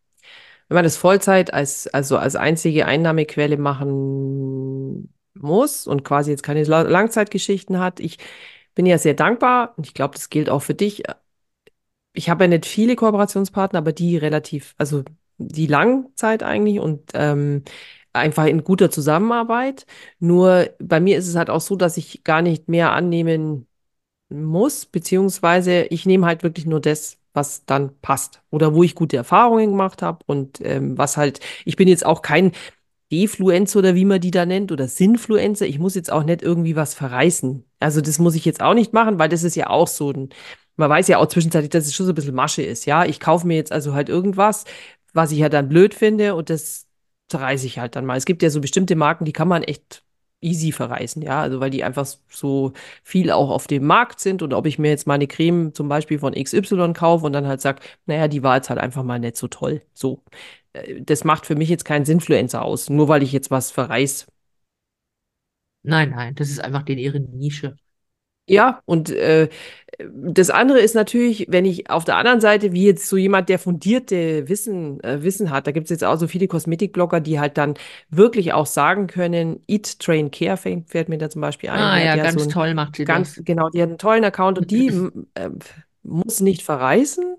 [0.70, 6.64] wenn man das Vollzeit als, also als einzige Einnahmequelle machen muss und quasi jetzt keine
[6.64, 8.00] La- Langzeitgeschichten hat.
[8.00, 8.18] Ich
[8.76, 11.04] bin ja sehr dankbar und ich glaube, das gilt auch für dich.
[12.12, 15.04] Ich habe ja nicht viele Kooperationspartner, aber die relativ, also
[15.38, 17.64] die Langzeit eigentlich und ähm,
[18.12, 19.86] einfach in guter Zusammenarbeit.
[20.18, 23.66] Nur bei mir ist es halt auch so, dass ich gar nicht mehr annehmen
[24.30, 29.16] muss, beziehungsweise ich nehme halt wirklich nur das, was dann passt oder wo ich gute
[29.16, 32.52] Erfahrungen gemacht habe und ähm, was halt, ich bin jetzt auch kein
[33.12, 35.66] Defluencer oder wie man die da nennt oder Sinfluencer.
[35.66, 37.64] Ich muss jetzt auch nicht irgendwie was verreißen.
[37.80, 40.30] Also das muss ich jetzt auch nicht machen, weil das ist ja auch so ein,
[40.76, 43.04] man weiß ja auch zwischenzeitlich, dass es schon so ein bisschen Masche ist, ja.
[43.04, 44.64] Ich kaufe mir jetzt also halt irgendwas,
[45.12, 46.86] was ich ja dann blöd finde und das
[47.28, 48.16] zerreiße ich halt dann mal.
[48.16, 50.04] Es gibt ja so bestimmte Marken, die kann man echt
[50.40, 51.40] easy verreißen, ja.
[51.42, 52.72] Also weil die einfach so
[53.02, 55.88] viel auch auf dem Markt sind und ob ich mir jetzt mal eine Creme zum
[55.88, 59.18] Beispiel von XY kaufe und dann halt sage, naja, die war jetzt halt einfach mal
[59.18, 59.82] nicht so toll.
[59.94, 60.22] So
[60.72, 64.26] äh, das macht für mich jetzt keinen Sinfluencer aus, nur weil ich jetzt was verreiß.
[65.82, 67.76] Nein, nein, das ist einfach denen ihre Nische.
[68.50, 69.48] Ja, und äh,
[70.12, 73.58] das andere ist natürlich, wenn ich auf der anderen Seite, wie jetzt so jemand, der
[73.58, 77.58] fundierte Wissen, äh, Wissen hat, da gibt es jetzt auch so viele Kosmetikblogger, die halt
[77.58, 77.74] dann
[78.08, 82.08] wirklich auch sagen können, Eat, Train, Care fällt mir da zum Beispiel ein, Ah die
[82.08, 83.44] hat ja, so ganz ein toll macht sie ganz, das.
[83.44, 84.88] genau, die hat einen tollen Account und die
[85.34, 85.50] äh,
[86.02, 87.36] muss nicht verreißen,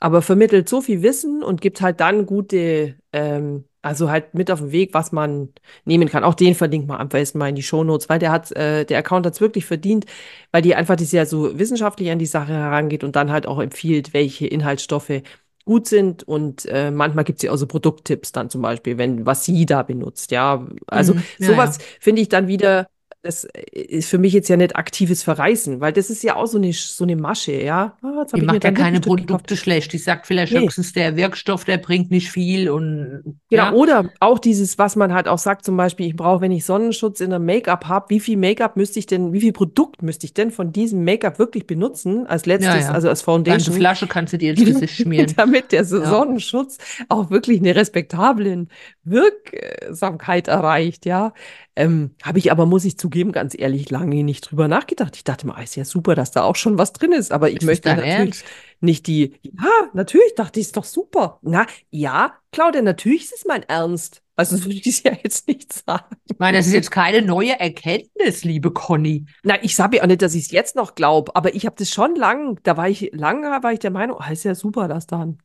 [0.00, 4.60] aber vermittelt so viel Wissen und gibt halt dann gute, ähm, also halt mit auf
[4.60, 5.50] den Weg, was man
[5.84, 6.24] nehmen kann.
[6.24, 8.98] Auch den verlinkt man am besten mal in die Shownotes, weil der hat, äh, der
[8.98, 10.06] Account hat es wirklich verdient,
[10.52, 13.60] weil die einfach die sehr so wissenschaftlich an die Sache herangeht und dann halt auch
[13.60, 15.22] empfiehlt, welche Inhaltsstoffe
[15.64, 19.26] gut sind und äh, manchmal gibt es ja auch so Produkttipps dann zum Beispiel, wenn
[19.26, 20.64] was sie da benutzt, ja.
[20.86, 21.80] Also Mhm, ja, sowas ja.
[22.00, 22.88] finde ich dann wieder
[23.26, 26.58] das ist für mich jetzt ja nicht aktives Verreißen, weil das ist ja auch so
[26.58, 27.96] eine, so eine Masche, ja.
[28.02, 29.26] Ah, Die macht ja keine Lippenstift gekauft.
[29.26, 29.92] Produkte schlecht.
[29.92, 33.62] Die sagt vielleicht Nee, höchstens, der Wirkstoff, der bringt nicht viel und genau.
[33.64, 33.72] ja.
[33.72, 37.20] Oder auch dieses, was man halt auch sagt, zum Beispiel, ich brauche, wenn ich Sonnenschutz
[37.20, 40.34] in einem Make-up habe, wie viel Make-up müsste ich denn, wie viel Produkt müsste ich
[40.34, 42.92] denn von diesem Make-up wirklich benutzen als Ja, letztes, ja.
[42.92, 43.76] also als Ganze Foundation?
[43.76, 45.32] Flasche kannst du dir ins Gesicht schmieren.
[45.36, 45.84] damit der Ja.
[45.84, 48.66] Sonnenschutz auch wirklich eine respektable
[49.04, 51.32] Wirksamkeit erreicht, ja.
[51.78, 55.14] Ähm, habe ich aber, muss ich zugeben, ganz ehrlich, lange nicht drüber nachgedacht.
[55.16, 57.58] Ich dachte mal, ist ja super, dass da auch schon was drin ist, aber ich
[57.58, 58.44] Ist möchte natürlich Ernst?
[58.80, 61.38] nicht die, ja, natürlich dachte ich, ist doch super.
[61.42, 64.22] Na, ja, Claudia, natürlich ist es mein Ernst.
[64.36, 66.16] Also würde ich es ja jetzt nicht sagen.
[66.26, 69.26] Ich meine, das ist jetzt keine neue Erkenntnis, liebe Conny.
[69.42, 71.76] Na, ich sage ja auch nicht, dass ich es jetzt noch glaube, aber ich habe
[71.78, 74.88] das schon lang, da war ich, lange war ich der Meinung, oh, ist ja super,
[74.88, 75.38] dass da ein,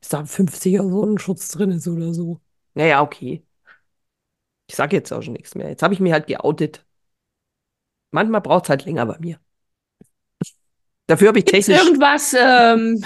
[0.00, 2.40] ist da ein 50er Sonnenschutz drin ist oder so.
[2.74, 3.44] Naja, okay.
[4.70, 5.68] Ich sage jetzt auch schon nichts mehr.
[5.68, 6.86] Jetzt habe ich mich halt geoutet.
[8.12, 9.40] Manchmal braucht es halt länger bei mir.
[11.08, 12.36] Dafür habe ich Gibt's technisch, irgendwas?
[12.38, 13.04] Ähm,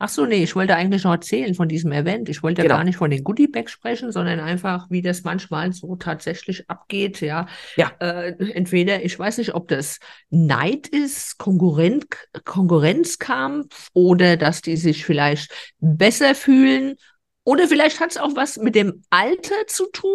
[0.00, 2.28] ach so, nee, ich wollte eigentlich noch erzählen von diesem Event.
[2.30, 5.72] Ich wollte ja gar genau, nicht von den Goodie-Bags sprechen, sondern einfach, wie das manchmal
[5.72, 7.20] so tatsächlich abgeht.
[7.20, 12.06] Ja, ja, äh, entweder, ich weiß nicht, ob das Neid ist, Konkurrent,
[12.44, 16.96] Konkurrenzkampf oder dass die sich vielleicht besser fühlen.
[17.44, 20.10] Oder vielleicht hat es auch was mit dem Alter zu tun,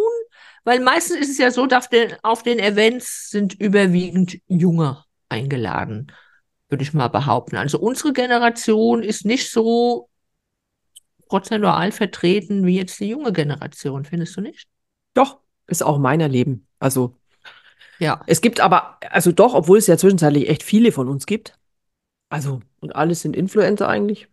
[0.67, 6.11] weil meistens ist es ja so, dass den, auf den Events sind überwiegend Junge eingeladen,
[6.67, 7.55] würde ich mal behaupten.
[7.55, 10.09] Also unsere Generation ist nicht so
[11.29, 14.67] prozentual vertreten wie jetzt die junge Generation, findest du nicht?
[15.13, 16.67] doch, ist auch mein Erleben.
[16.79, 17.15] Also,
[17.99, 18.21] Ja.
[18.27, 21.57] es gibt aber, also doch, obwohl es ja zwischenzeitlich echt viele von uns gibt.
[22.27, 24.27] Also, und alles sind Influencer eigentlich.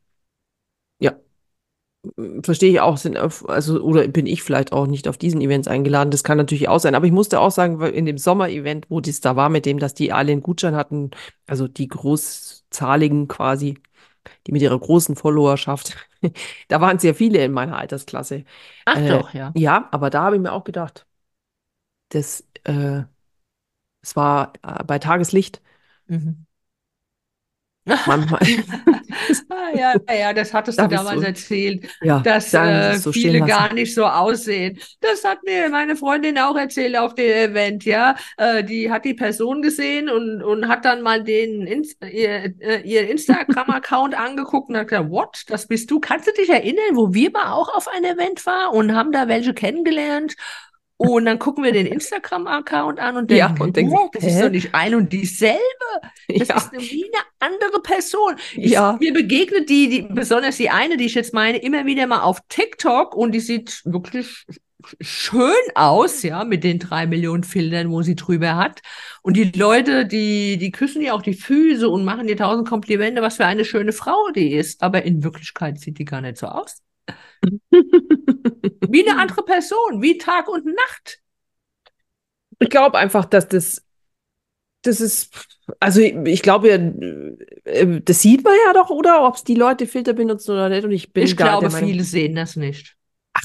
[2.43, 5.69] Verstehe ich auch, sind auf, also, oder bin ich vielleicht auch nicht auf diesen Events
[5.69, 6.11] eingeladen.
[6.11, 6.95] Das kann natürlich auch sein.
[6.95, 9.79] Aber ich musste auch sagen, weil in dem Sommer-Event, wo das da war, mit dem,
[9.79, 11.11] dass die alle einen Gutschein hatten,
[11.47, 13.79] also die großzahligen quasi,
[14.47, 15.97] die mit ihrer großen Followerschaft,
[16.69, 18.45] da waren sehr viele in meiner Altersklasse.
[18.87, 19.53] Ach Äh, doch, ja.
[19.55, 21.07] ja, aber da habe ich mir auch gedacht,
[22.11, 23.03] das, äh,
[24.03, 25.63] es war äh, bei Tageslicht
[26.09, 26.45] Mhm.
[27.85, 28.41] Manchmal,
[29.49, 33.13] Ah, ja, ja, das hattest du darf ich damals so, erzählt, ja, dass äh, so
[33.13, 33.49] viele lassen.
[33.49, 34.79] gar nicht so aussehen.
[35.01, 38.17] Das hat mir meine Freundin auch erzählt auf dem Event, ja.
[38.37, 42.81] Äh, die hat die Person gesehen und, und hat dann mal den Ins ihr, äh,
[42.85, 46.01] ihr Instagram-Account angeguckt und hat gesagt, what, das bist du?
[46.01, 49.29] Kannst du dich erinnern, wo wir mal auch auf ein Event waren und haben da
[49.29, 50.35] welche kennengelernt?
[50.97, 54.41] Und dann gucken wir den Instagram-Account an und Ja, denken, und denken, hä, das ist
[54.41, 55.59] doch nicht ein und dieselbe.
[56.29, 58.37] Das Ja, ist eine, wie eine andere Person.
[58.55, 58.97] Ich, ja.
[59.01, 62.39] mir begegnet die, die, besonders die eine, die ich jetzt meine, immer wieder mal auf
[62.49, 64.45] TikTok und die sieht wirklich
[65.01, 68.81] schön aus, ja, mit den drei Millionen Filtern, wo sie drüber hat.
[69.23, 73.23] Und die Leute, die, die küssen ihr auch die Füße und machen ihr tausend Komplimente,
[73.23, 74.83] was für eine schöne Frau die ist.
[74.83, 76.83] Aber in Wirklichkeit sieht die gar nicht so aus.
[78.89, 81.21] Wie eine andere Person, wie Tag und Nacht.
[82.61, 83.85] Ich glaube einfach, dass das,
[84.83, 85.35] das ist,
[85.81, 86.77] also ich, ich glaube, ja,
[87.65, 89.27] äh, das sieht man ja doch, oder?
[89.27, 90.85] Ob es die Leute Filter benutzen oder nicht.
[90.85, 92.97] Und ich bin Ich glaube, Meinung, viele sehen das nicht.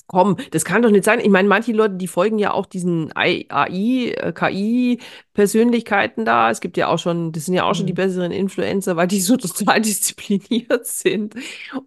[0.09, 1.19] Komm, das kann doch nicht sein.
[1.21, 6.49] Ich meine, manche Leute, die folgen ja auch diesen AI, äh, KI-Persönlichkeiten da.
[6.51, 7.97] Es gibt ja auch schon, das sind ja auch schon die Mhm.
[7.97, 11.35] besseren Influencer, weil die so total diszipliniert sind.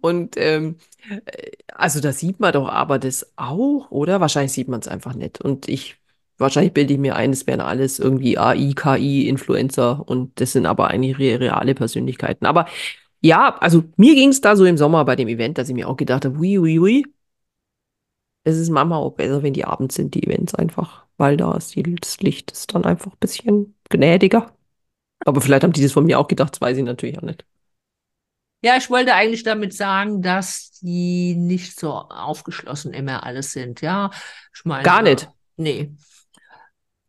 [0.01, 0.77] Und ähm,
[1.25, 4.21] äh, also da sieht man doch aber das auch, oder?
[4.21, 5.41] Wahrscheinlich sieht man es einfach nicht.
[5.41, 5.97] Und ich,
[6.37, 10.65] wahrscheinlich bilde ich mir ein, es wären alles irgendwie AI, KI, Influencer und das sind
[10.65, 12.45] aber eigentlich re reale Persönlichkeiten.
[12.45, 12.65] Aber
[13.21, 15.87] ja, also mir ging es da so im Sommer bei dem Event, dass ich mir
[15.87, 17.05] auch gedacht habe, ui, ui, ui,
[18.43, 21.75] es ist manchmal auch besser, wenn die abends sind, die Events einfach, weil da ist
[21.75, 24.53] die, das Licht ist dann einfach ein bisschen gnädiger.
[25.25, 27.45] Aber vielleicht haben die das von mir auch gedacht, das weiß ich natürlich auch nicht.
[28.61, 33.81] Ja, ich wollte eigentlich damit sagen, dass die nicht so aufgeschlossen immer alles sind.
[33.81, 34.09] Ja,
[34.55, 35.29] ich meine, Gar nicht.
[35.57, 35.91] nee.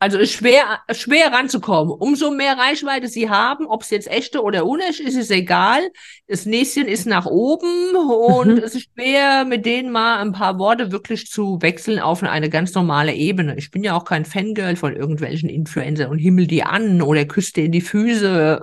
[0.04, 1.90] Also ist schwer, schwer ranzukommen.
[1.94, 5.80] Umso mehr Reichweite sie haben, ob es jetzt echte oder unecht ist, ist egal.
[6.26, 8.58] Das Näschen ist nach oben und Mhm.
[8.58, 12.74] es ist schwer, mit denen mal ein paar Worte wirklich zu wechseln auf eine ganz
[12.74, 13.56] normale Ebene.
[13.56, 17.56] Ich bin ja auch kein Fangirl von irgendwelchen Influencer und himmel die an oder küsst
[17.56, 18.62] dir in die Füße.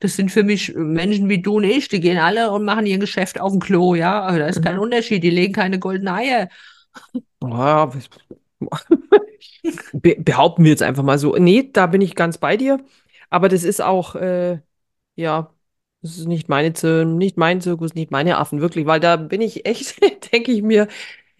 [0.00, 2.98] Das sind für mich Menschen wie du und ich, die gehen alle und machen ihr
[2.98, 4.22] Geschäft auf dem Klo, ja.
[4.22, 4.82] Also Da ist kein Mhm.
[4.82, 6.48] Unterschied, die legen keine goldenen Eier.
[7.40, 7.90] Ja,
[9.92, 11.36] be behaupten wir jetzt einfach mal so.
[11.36, 12.84] Nee, da bin ich ganz bei dir.
[13.30, 14.60] Aber das ist auch, äh,
[15.16, 15.54] ja,
[16.02, 19.40] das ist nicht meine, Zir nicht mein Zirkus, nicht meine Affen, wirklich, weil da bin
[19.42, 20.00] ich echt,
[20.32, 20.88] denke ich mir,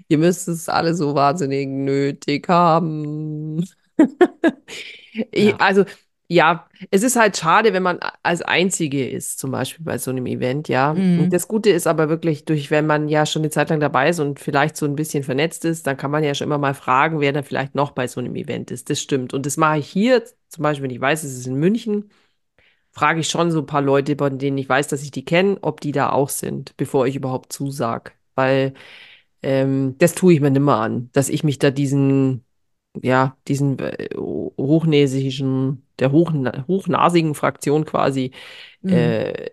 [0.08, 3.64] ihr müsst es alle so wahnsinnig nötig haben.
[5.32, 5.56] Ich- Ja.
[5.60, 5.84] Also,
[6.30, 10.26] ja, es ist halt schade, wenn man als Einzige ist, zum Beispiel bei so einem
[10.26, 10.90] Event, ja.
[10.92, 11.30] Und Mhm.
[11.30, 14.20] das Gute ist aber wirklich, durch, wenn man ja schon eine Zeit lang dabei ist
[14.20, 17.20] und vielleicht so ein bisschen vernetzt ist, dann kann man ja schon immer mal fragen,
[17.20, 18.90] wer dann vielleicht noch bei so einem Event ist.
[18.90, 19.32] Das stimmt.
[19.32, 22.10] Und das mache ich hier, zum Beispiel, wenn ich weiß, es ist in München,
[22.92, 25.58] frage ich schon so ein paar Leute, bei denen ich weiß, dass ich die kenne,
[25.62, 28.14] ob die da auch sind, bevor ich überhaupt zusag.
[28.34, 28.74] Weil
[29.42, 32.44] ähm, das tue ich mir nimmer an, dass ich mich da diesen,
[33.02, 38.32] ja, diesen äh, hochnäsischen, der hochna hochnasigen Fraktion quasi,
[38.82, 38.92] Mhm.
[38.92, 39.50] äh,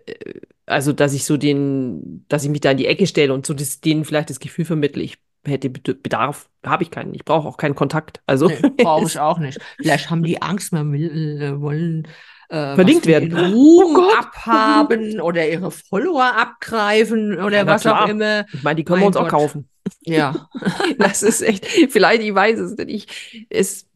[0.66, 3.54] also dass ich so den, dass ich mich da in die Ecke stelle und so
[3.54, 7.14] das, denen vielleicht das Gefühl vermittle, ich hätte Bed- Bedarf, habe ich keinen.
[7.14, 8.20] Ich brauche auch keinen Kontakt.
[8.26, 9.58] Also Nee, brauche ich auch nicht.
[9.76, 12.08] Vielleicht haben die Angst, man will, äh, wollen
[12.48, 13.30] äh, Verlinkt werden.
[13.30, 18.10] den Ruhm Oh abhaben oder ihre Follower abgreifen oder Ja, was auch klar.
[18.10, 18.44] immer.
[18.52, 19.30] ich meine, die können wir Mein uns auch Gott.
[19.30, 19.68] kaufen.
[20.04, 20.48] Ja.
[20.98, 22.90] Das ist echt, vielleicht, ich weiß es nicht.
[23.32, 23.86] Ich, es,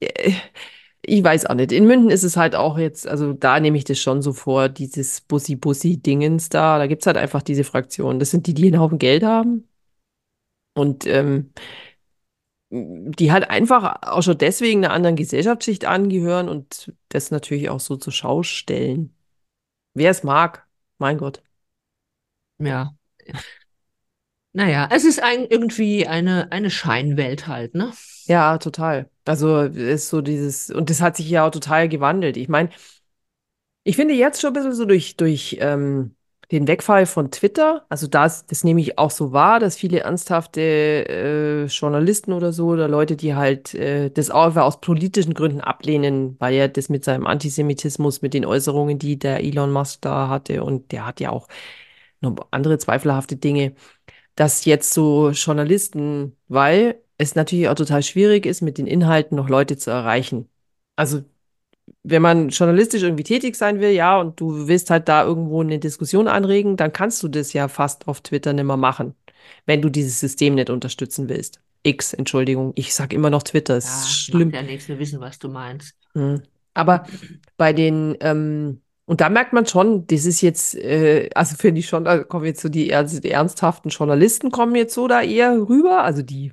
[0.00, 0.32] äh,
[1.08, 1.70] ich weiß auch nicht.
[1.70, 4.68] In München ist es halt auch jetzt, also da nehme ich das schon so vor,
[4.68, 6.78] dieses Bussi-Bussi-Dingens da.
[6.78, 8.18] Da gibt es halt einfach diese Fraktionen.
[8.18, 9.68] Das sind die, die einen Haufen Geld haben.
[10.74, 11.52] Und ähm,
[12.70, 17.96] die halt einfach auch schon deswegen einer anderen Gesellschaftsschicht angehören und das natürlich auch so
[17.96, 19.14] zur Schau stellen.
[19.94, 20.66] Wer es mag,
[20.98, 21.42] mein Gott.
[22.58, 22.96] Ja.
[24.56, 27.90] Naja, es ist ein, irgendwie eine, eine Scheinwelt halt, ne?
[28.24, 29.10] Ja, total.
[29.26, 32.38] Also ist so dieses, und das hat sich ja auch total gewandelt.
[32.38, 32.70] Ich meine,
[33.84, 36.16] ich finde jetzt schon ein bisschen so durch, durch ähm,
[36.52, 40.62] den Wegfall von Twitter, also das, das nehme ich auch so wahr, dass viele ernsthafte
[40.62, 46.36] äh, Journalisten oder so oder Leute, die halt äh, das auch aus politischen Gründen ablehnen,
[46.38, 50.64] weil er das mit seinem Antisemitismus, mit den Äußerungen, die der Elon Musk da hatte,
[50.64, 51.46] und der hat ja auch
[52.20, 53.74] noch andere zweifelhafte Dinge,
[54.36, 59.48] dass jetzt so Journalisten, weil es natürlich auch total schwierig ist, mit den Inhalten noch
[59.48, 60.48] Leute zu erreichen.
[60.96, 61.24] Also
[62.02, 65.78] wenn man journalistisch irgendwie tätig sein will, ja, und du willst halt da irgendwo eine
[65.78, 69.14] Diskussion anregen, dann kannst du das ja fast auf Twitter nicht mehr machen,
[69.66, 71.60] wenn du dieses System nicht unterstützen willst.
[71.82, 74.52] X, Entschuldigung, ich sag immer noch Twitter, ist Ja, schlimm.
[74.52, 75.96] ja nichts, wir wissen, was du meinst.
[76.14, 76.42] Mhm.
[76.74, 77.06] Aber
[77.56, 81.86] bei den, ähm, und da merkt man schon, das ist jetzt, äh, also finde ich
[81.88, 85.52] schon, da kommen jetzt so die, also die ernsthaften Journalisten kommen jetzt so da eher
[85.68, 86.52] rüber, also die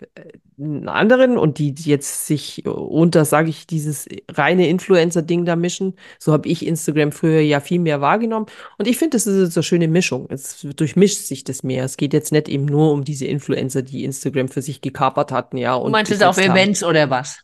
[0.00, 0.38] äh,
[0.86, 5.94] anderen und die, die jetzt sich unter, sage ich, dieses reine Influencer-Ding da mischen.
[6.18, 8.46] So habe ich Instagram früher ja viel mehr wahrgenommen.
[8.78, 10.26] Und ich finde, das ist so eine schöne Mischung.
[10.30, 11.84] Es durchmischt sich das mehr.
[11.84, 15.56] Es geht jetzt nicht eben nur um diese Influencer, die Instagram für sich gekapert hatten,
[15.56, 15.76] ja.
[15.76, 16.56] Du Und meinst jetzt auf gesetzt haben.
[16.56, 17.40] Events oder was?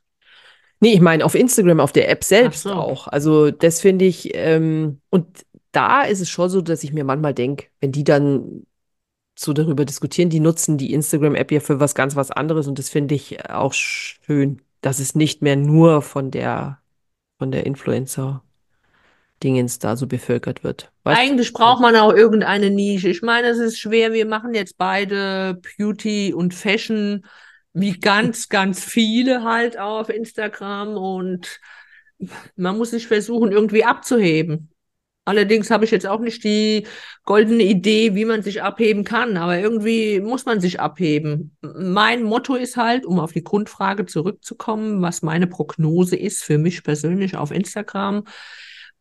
[0.81, 2.73] Nee, ich meine auf Instagram, auf der App selbst so.
[2.73, 3.07] auch.
[3.07, 5.27] Also das finde ich, ähm, und
[5.73, 8.64] da ist es schon so, dass ich mir manchmal denke, wenn die dann
[9.38, 12.88] so darüber diskutieren, die nutzen die Instagram-App ja für was ganz was anderes und das
[12.88, 16.79] finde ich auch schön, dass es nicht mehr nur von der,
[17.38, 20.90] von der Influencer-Dingens da so bevölkert wird.
[21.05, 21.23] Weißt du?
[21.23, 23.09] Eigentlich braucht man auch irgendeine Nische.
[23.09, 24.12] Ich meine, es ist schwer.
[24.12, 27.25] Wir machen jetzt beide Beauty und Fashion,
[27.72, 31.61] wie ganz, ganz viele halt auf Instagram und
[32.56, 34.70] man muss sich versuchen, irgendwie abzuheben.
[35.24, 36.87] Allerdings habe ich jetzt auch nicht die
[37.24, 41.56] goldene Idee, wie man sich abheben kann, aber irgendwie muss man sich abheben.
[41.61, 46.83] Mein Motto ist halt, um auf die Grundfrage zurückzukommen, was meine Prognose ist für mich
[46.83, 48.24] persönlich auf Instagram,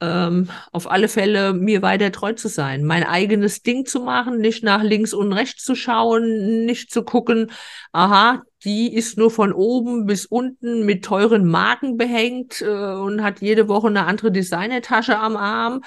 [0.02, 4.64] ähm, auf alle Fälle mir weiter treu zu sein, mein eigenes Ding zu machen, nicht
[4.64, 7.52] nach links und rechts zu schauen, nicht zu gucken,
[7.92, 13.42] aha, die ist nur von oben bis unten mit teuren Marken behängt äh, und hat
[13.42, 15.82] jede Woche eine andere Designertasche am Arm.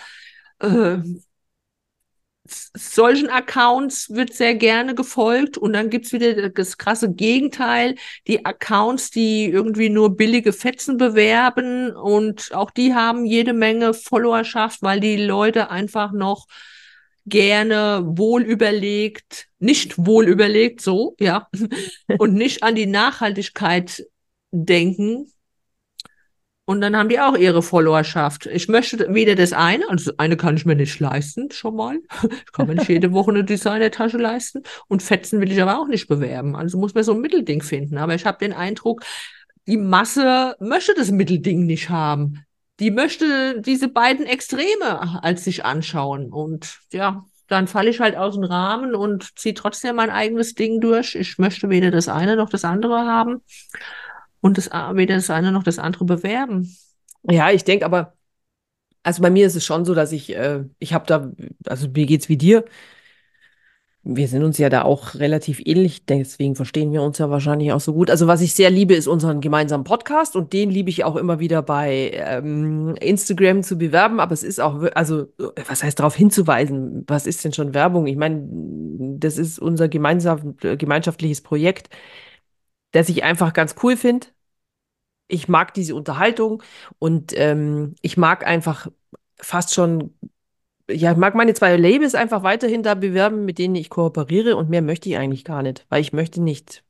[0.60, 0.98] Äh,
[2.44, 7.94] solchen Accounts wird sehr gerne gefolgt und dann gibt's wieder das krasse Gegenteil,
[8.26, 14.82] die Accounts, die irgendwie nur billige Fetzen bewerben und auch die haben jede Menge Followerschaft,
[14.82, 16.46] weil die Leute einfach noch
[17.26, 21.48] gerne wohl überlegt, nicht wohl überlegt, so, ja,
[22.18, 24.04] und nicht an die Nachhaltigkeit
[24.50, 25.31] denken.
[26.64, 28.46] Und dann haben die auch ihre Followerschaft.
[28.46, 31.98] Ich möchte weder das eine, also das eine kann ich mir nicht leisten, schon mal.
[32.22, 34.62] Ich kann mir nicht jede Woche eine Designertasche leisten.
[34.86, 36.54] Und Fetzen will ich aber auch nicht bewerben.
[36.54, 37.98] Also muss man so ein Mittelding finden.
[37.98, 39.02] Aber ich habe den Eindruck,
[39.66, 42.44] die Masse möchte das Mittelding nicht haben.
[42.78, 46.32] Die möchte diese beiden Extreme als sich anschauen.
[46.32, 50.80] Und ja, dann falle ich halt aus dem Rahmen und ziehe trotzdem mein eigenes Ding
[50.80, 51.16] durch.
[51.16, 53.42] Ich möchte weder das eine noch das andere haben
[54.42, 56.76] und das, weder das eine noch das andere bewerben.
[57.30, 58.14] Ja, ich denke aber,
[59.02, 61.32] also bei mir ist es schon so, dass ich, äh, ich habe da,
[61.66, 62.64] also mir geht's wie dir.
[64.04, 67.78] Wir sind uns ja da auch relativ ähnlich, deswegen verstehen wir uns ja wahrscheinlich auch
[67.78, 68.10] so gut.
[68.10, 71.38] Also was ich sehr liebe, ist unseren gemeinsamen Podcast und den liebe ich auch immer
[71.38, 74.18] wieder bei ähm, Instagram zu bewerben.
[74.18, 75.28] Aber es ist auch, also
[75.68, 77.04] was heißt darauf hinzuweisen?
[77.06, 78.08] Was ist denn schon Werbung?
[78.08, 78.44] Ich meine,
[79.20, 81.88] das ist unser gemeinsam, gemeinschaftliches Projekt,
[82.92, 84.28] das ich einfach ganz cool finde.
[85.28, 86.62] Ich mag diese Unterhaltung
[86.98, 88.88] und ähm, ich mag einfach
[89.36, 90.14] fast schon
[90.90, 94.70] ja, ich mag meine zwei Labels einfach weiterhin da bewerben, mit denen ich kooperiere und
[94.70, 96.84] mehr möchte ich eigentlich gar nicht, weil ich möchte nicht,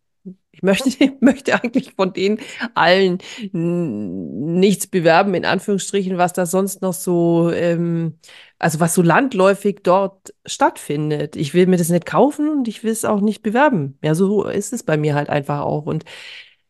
[0.52, 2.38] ich möchte, möchte eigentlich von denen
[2.74, 3.18] allen
[3.52, 8.18] nichts bewerben, in Anführungsstrichen, was da sonst noch so, ähm,
[8.58, 11.36] also was so landläufig dort stattfindet.
[11.36, 13.98] Ich will mir das nicht kaufen und ich will es auch nicht bewerben.
[14.04, 15.86] Ja, so ist es bei mir halt einfach auch.
[15.86, 16.04] Und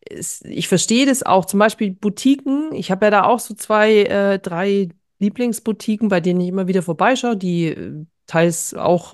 [0.09, 2.73] es, ich verstehe das auch, zum Beispiel Boutiquen.
[2.73, 6.81] Ich habe ja da auch so zwei, äh, drei Lieblingsboutiquen, bei denen ich immer wieder
[6.81, 9.13] vorbeischaue, die äh, teils auch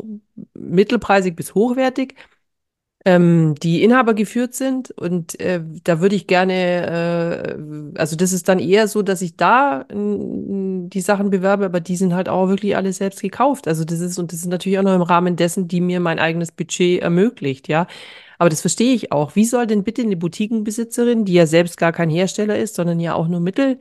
[0.53, 2.15] mittelpreisig bis hochwertig,
[3.05, 4.91] ähm, die Inhaber geführt sind.
[4.91, 7.57] Und äh, da würde ich gerne,
[7.95, 11.95] äh, also das ist dann eher so, dass ich da die Sachen bewerbe, aber die
[11.95, 13.67] sind halt auch wirklich alle selbst gekauft.
[13.67, 16.19] Also das ist, und das ist natürlich auch noch im Rahmen dessen, die mir mein
[16.19, 17.88] eigenes Budget ermöglicht, ja.
[18.38, 19.35] Aber das verstehe ich auch.
[19.35, 23.13] Wie soll denn bitte eine Boutiquenbesitzerin, die ja selbst gar kein Hersteller ist, sondern ja
[23.13, 23.79] auch nur Mittel,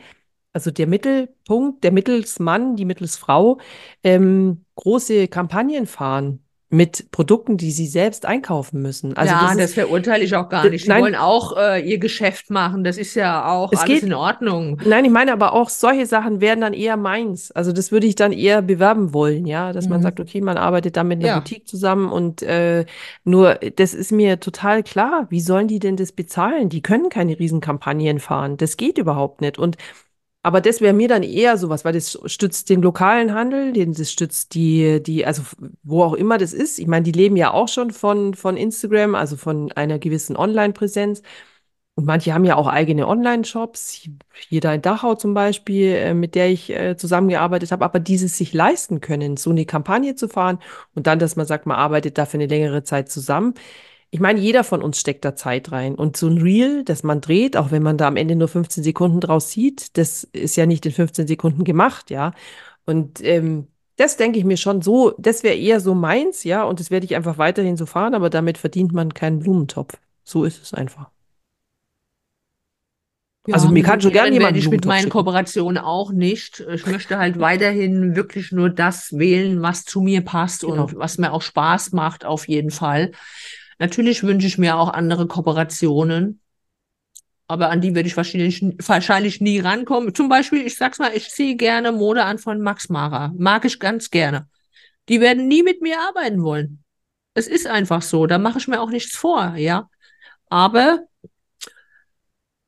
[0.52, 3.58] also der Mittelpunkt, der Mittelsmann, die Mittelsfrau,
[4.02, 9.16] ähm, große Kampagnen fahren mit Produkten, die sie selbst einkaufen müssen.
[9.16, 10.84] Also ja, das das, verurteile ich auch gar d- nicht.
[10.84, 11.00] Die nein.
[11.02, 12.84] wollen auch äh, ihr Geschäft machen.
[12.84, 14.78] Das ist ja auch Es alles geht- in Ordnung.
[14.84, 17.50] Nein, ich meine aber auch solche Sachen wären dann eher meins.
[17.52, 20.02] Also das würde ich dann eher bewerben wollen, ja, dass man Mhm.
[20.02, 21.38] sagt, okay, man arbeitet da mit einer Ja.
[21.38, 22.84] Boutique zusammen und äh,
[23.24, 25.26] nur, das ist mir total klar.
[25.30, 26.68] Wie sollen die denn das bezahlen?
[26.68, 28.58] Die können keine Riesenkampagnen fahren.
[28.58, 29.58] Das geht überhaupt nicht.
[29.58, 29.78] Und
[30.42, 34.54] aber das wäre mir dann eher sowas, weil das stützt den lokalen Handel, das stützt
[34.54, 35.42] die, die, also
[35.82, 36.78] wo auch immer das ist.
[36.78, 41.22] Ich meine, die leben ja auch schon von, von Instagram, also von einer gewissen Online-Präsenz.
[41.96, 44.08] Und manche haben ja auch eigene Online-Shops,
[44.48, 48.38] hier da in Dachau zum Beispiel, äh, mit der ich äh, zusammengearbeitet habe, aber dieses
[48.38, 50.60] sich leisten können, so eine Kampagne zu fahren
[50.94, 53.54] und dann, dass man sagt, man arbeitet da für eine längere Zeit zusammen.
[54.10, 55.94] Ich meine, jeder von uns steckt da Zeit rein.
[55.94, 58.82] Und so ein Reel, das man dreht, auch wenn man da am Ende nur 15
[58.82, 62.32] Sekunden draus sieht, das ist ja nicht in 15 Sekunden gemacht, ja.
[62.86, 66.80] Und ähm, das denke ich mir schon so, das wäre eher so meins, ja, und
[66.80, 69.98] das werde ich einfach weiterhin so fahren, aber damit verdient man keinen Blumentopf.
[70.24, 71.10] So ist es einfach.
[73.48, 76.60] Ja, also mir kann schon gerne jemand ich mit meinen Kooperationen auch nicht.
[76.60, 80.84] Ich möchte halt weiterhin wirklich nur das wählen, was zu mir passt genau.
[80.84, 83.12] und was mir auch Spaß macht, auf jeden Fall.
[83.78, 86.40] Natürlich wünsche ich mir auch andere Kooperationen,
[87.46, 90.14] aber an die werde ich wahrscheinlich, wahrscheinlich nie rankommen.
[90.14, 93.32] Zum Beispiel, ich sag's mal, ich ziehe gerne Mode an von Max Mara.
[93.36, 94.48] Mag ich ganz gerne.
[95.08, 96.84] Die werden nie mit mir arbeiten wollen.
[97.32, 98.26] Es ist einfach so.
[98.26, 99.88] Da mache ich mir auch nichts vor, ja.
[100.50, 101.06] Aber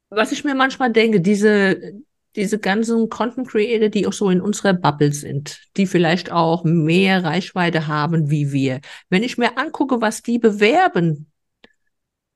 [0.09, 1.95] was ich mir manchmal denke, diese,
[2.37, 7.25] diese ganzen Content Creator, die auch so in unserer Bubble sind, die vielleicht auch mehr
[7.25, 8.81] Reichweite haben wie wir.
[9.09, 11.31] Wenn ich mir angucke, was die bewerben,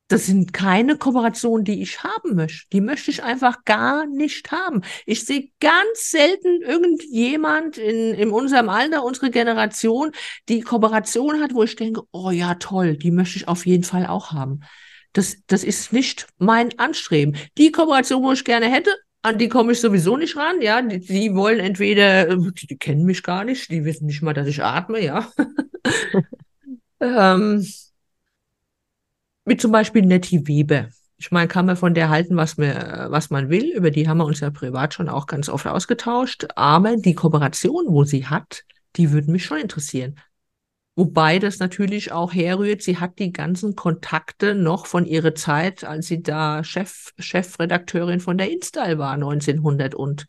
[0.08, 2.68] das sind keine Kooperationen, die ich haben möchte.
[2.72, 4.82] Die möchte ich einfach gar nicht haben.
[5.06, 10.12] Ich sehe ganz selten irgendjemand in, in unserem Alter, unsere Generation,
[10.48, 14.06] die Kooperation hat, wo ich denke, oh ja, toll, die möchte ich auf jeden Fall
[14.06, 14.60] auch haben.
[15.14, 17.36] Das, das ist nicht mein Anstreben.
[17.56, 20.82] Die Kooperation, wo ich gerne hätte, an die komme ich sowieso nicht ran, ja.
[20.82, 24.46] Die, die wollen entweder, die, die, kennen mich gar nicht, die wissen nicht mal, dass
[24.46, 25.26] ich atme, ja.
[27.00, 27.66] ähm,
[29.46, 30.90] mit zum Beispiel Nettie Weber.
[31.16, 33.72] Ich meine, kann man von der halten, was, mir, was man will.
[33.74, 36.46] Über die haben wir uns ja privat schon auch ganz oft ausgetauscht.
[36.54, 38.64] Aber die Kooperation, wo sie hat,
[38.96, 40.20] die würden mich schon interessieren.
[40.96, 46.06] Wobei das natürlich auch herrührt, sie hat die ganzen Kontakte noch von ihrer Zeit, als
[46.06, 50.26] sie da Chef, Chefredakteurin von der Install war, 1900 und.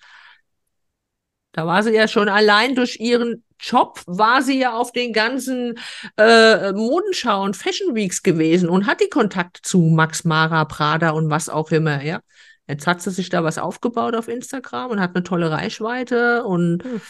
[1.52, 5.80] Da war sie ja schon allein durch ihren Job, war sie ja auf den ganzen
[6.18, 11.30] äh, Modenschau und Fashion Weeks gewesen und hat die Kontakte zu Max Mara, Prada und
[11.30, 12.20] was auch immer, ja.
[12.68, 16.84] Jetzt hat sie sich da was aufgebaut auf Instagram und hat eine tolle Reichweite und
[16.84, 17.02] hm.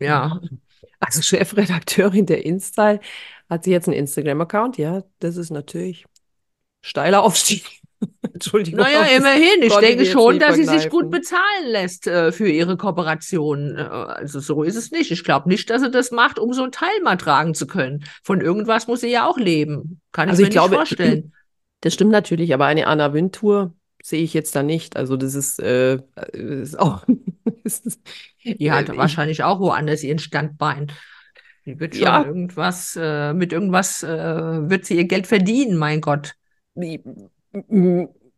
[0.00, 0.40] ja,
[1.04, 3.00] also Chefredakteurin der InStyle
[3.48, 4.78] hat sie jetzt einen Instagram-Account?
[4.78, 6.06] Ja, das ist natürlich
[6.82, 7.80] steiler Aufstieg.
[8.32, 8.80] Entschuldigung.
[8.80, 9.62] Naja, immerhin.
[9.62, 13.76] Ich denke schon, dass sie sich gut bezahlen lässt äh, für ihre Kooperation.
[13.76, 15.10] Äh, also so ist es nicht.
[15.10, 18.04] Ich glaube nicht, dass sie das macht, um so ein Teil mal tragen zu können.
[18.22, 20.00] Von irgendwas muss sie ja auch leben.
[20.12, 21.32] Kann also ich mir ich nicht glaube, vorstellen.
[21.80, 24.96] Das stimmt natürlich, aber eine Anna Wintour sehe ich jetzt da nicht.
[24.96, 25.98] Also das ist, äh,
[26.32, 27.04] ist auch.
[28.44, 30.92] Die hat äh, wahrscheinlich auch woanders ihren Standbein.
[31.66, 32.24] Die wird schon ja.
[32.24, 36.34] irgendwas, äh, mit irgendwas äh, wird sie ihr Geld verdienen, mein Gott.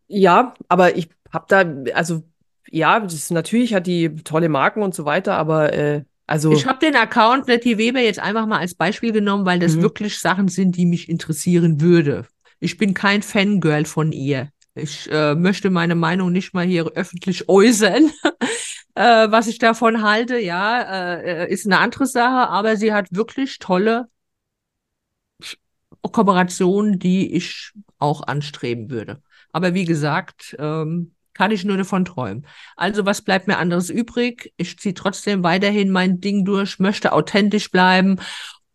[0.09, 2.23] Ja, aber ich habe da, also
[2.71, 6.53] ja, das, natürlich hat die tolle Marken und so weiter, aber äh, also.
[6.53, 9.83] Ich habe den Account Nettie Weber jetzt einfach mal als Beispiel genommen, weil das mhm.
[9.83, 12.27] wirklich Sachen sind, die mich interessieren würde.
[12.59, 14.51] Ich bin kein Fangirl von ihr.
[14.77, 18.11] Ich äh, möchte meine Meinung nicht mal hier öffentlich äußern.
[18.95, 23.59] äh, was ich davon halte, ja, äh, ist eine andere Sache, aber sie hat wirklich
[23.59, 24.09] tolle
[26.03, 29.23] Kooperationen, die ich auch anstreben würde.
[29.51, 32.47] Aber wie gesagt, ähm, kann ich nur davon träumen.
[32.77, 34.53] Also was bleibt mir anderes übrig?
[34.57, 38.19] Ich ziehe trotzdem weiterhin mein Ding durch, möchte authentisch bleiben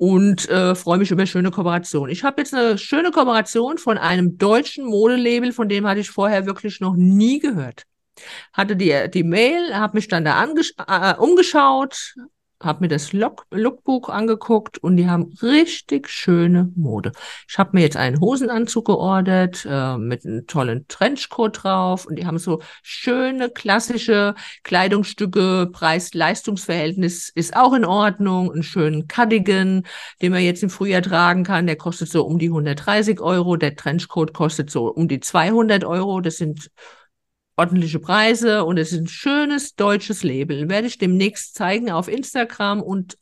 [0.02, 2.10] und äh, freue mich über schöne Kooperation.
[2.10, 6.48] Ich habe jetzt eine schöne Kooperation von einem deutschen Modelabel, von dem hatte ich vorher
[6.48, 7.84] wirklich noch nie gehört.
[8.52, 12.16] Hatte die, die Mail, habe mich dann da äh, umgeschaut,
[12.64, 17.12] habe mir das Look Lookbook angeguckt und die haben richtig schöne Mode.
[17.48, 22.26] Ich habe mir jetzt einen Hosenanzug geordert äh, mit einem tollen Trenchcoat drauf und die
[22.26, 25.70] haben so schöne klassische Kleidungsstücke.
[25.72, 28.52] Preis-Leistungsverhältnis ist auch in Ordnung.
[28.52, 29.84] Einen schönen Cardigan,
[30.22, 33.58] den man jetzt im Frühjahr tragen kann, der kostet so um die 130 Euro.
[33.58, 36.22] Der Trenchcoat kostet so um die 200 Euro.
[36.22, 36.70] Das sind
[37.58, 40.70] ordentliche Preise und es ist ein schönes deutsches Label.
[40.70, 43.18] Werde ich demnächst zeigen auf Instagram und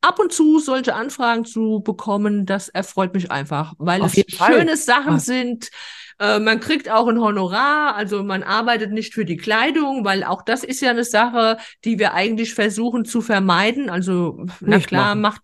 [0.00, 4.76] ab und zu solche Anfragen zu bekommen, das erfreut mich einfach, weil auf es schöne
[4.76, 5.70] Sachen sind,
[6.18, 10.40] äh, man kriegt auch ein Honorar, also man arbeitet nicht für die Kleidung, weil auch
[10.42, 13.90] das ist ja eine Sache, die wir eigentlich versuchen zu vermeiden.
[13.90, 15.20] Also, na nicht klar, machen.
[15.20, 15.42] macht,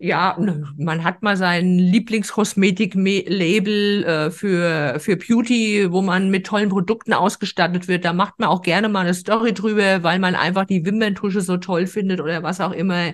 [0.00, 0.36] ja,
[0.76, 7.86] man hat mal sein Lieblingskosmetik-Label äh, für, für Beauty, wo man mit tollen Produkten ausgestattet
[7.86, 8.04] wird.
[8.04, 11.58] Da macht man auch gerne mal eine Story drüber, weil man einfach die Wimperntusche so
[11.58, 13.12] toll findet oder was auch immer.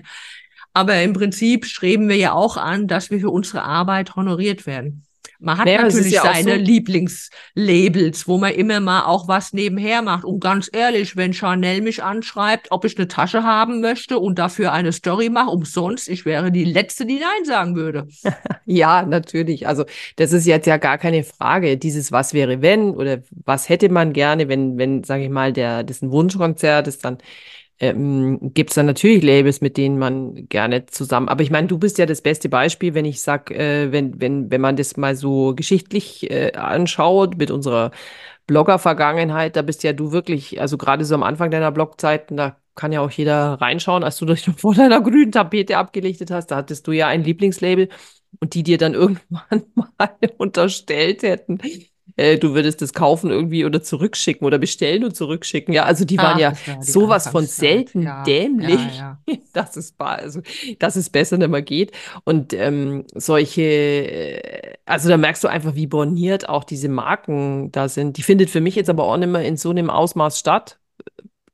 [0.75, 5.03] Aber im Prinzip streben wir ja auch an, dass wir für unsere Arbeit honoriert werden.
[5.39, 10.01] Man hat Naja, natürlich ja seine so- Lieblingslabels, wo man immer mal auch was nebenher
[10.01, 10.23] macht.
[10.23, 14.71] Und ganz ehrlich, wenn Chanel mich anschreibt, ob ich eine Tasche haben möchte und dafür
[14.71, 18.07] eine Story mache, umsonst, ich wäre die Letzte, die Nein sagen würde.
[18.67, 19.67] Ja, natürlich.
[19.67, 21.77] Also das ist jetzt ja gar keine Frage.
[21.77, 25.83] Dieses Was wäre wenn oder was hätte man gerne, wenn, wenn, sage ich mal, der,
[25.83, 27.19] das ein Wunschkonzert ist, dann
[27.79, 31.27] ähm, gibt es dann natürlich Labels, mit denen man gerne zusammen.
[31.29, 34.49] Aber ich meine, du bist ja das beste Beispiel, wenn ich sag, äh, wenn, wenn,
[34.51, 37.91] wenn man das mal so geschichtlich äh, anschaut mit unserer
[38.47, 42.91] Blogger-Vergangenheit, da bist ja du wirklich, also gerade so am Anfang deiner Blogzeiten, da kann
[42.91, 46.87] ja auch jeder reinschauen, als du dich vor deiner grünen Tapete abgelichtet hast, da hattest
[46.87, 47.89] du ja ein Lieblingslabel
[48.39, 51.59] und die dir dann irgendwann mal unterstellt hätten,
[52.17, 55.73] äh, du würdest das kaufen irgendwie oder zurückschicken oder bestellen und zurückschicken.
[55.73, 59.17] Ja, also die waren Ach, ja das war die sowas von selten Ja, dämlich, ja,
[59.53, 60.41] dass es ba- also,
[60.79, 61.91] dass es besser nicht mehr geht.
[62.23, 67.89] Und ähm, solche, äh, also da merkst du einfach, wie borniert auch diese Marken da
[67.89, 68.17] sind.
[68.17, 70.79] Die findet für mich jetzt aber auch nicht mehr in so einem Ausmaß statt,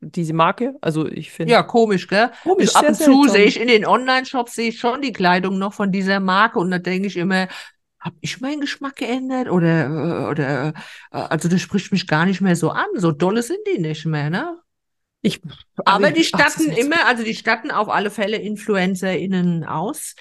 [0.02, 0.76] diese Marke.
[0.82, 1.54] Also ich finde.
[1.54, 2.32] Ja, komisch, gell?
[2.44, 5.58] Komisch, ich ab und zu sehe ich in den Online-Shops sehe ich schon die Kleidung
[5.60, 7.48] noch von dieser Marke und da denke ich immer,
[8.02, 10.74] habe ich meinen Geschmack geändert oder äh, oder äh,
[11.12, 12.88] also das spricht mich gar nicht mehr so an.
[12.96, 14.58] So dolle sind die nicht mehr, ne?
[15.22, 15.40] Ich,
[15.86, 18.38] Aber also die ich- ach, ist statten jetzt- immer, also die statten auf alle Fälle
[18.38, 20.16] InfluencerInnen aus.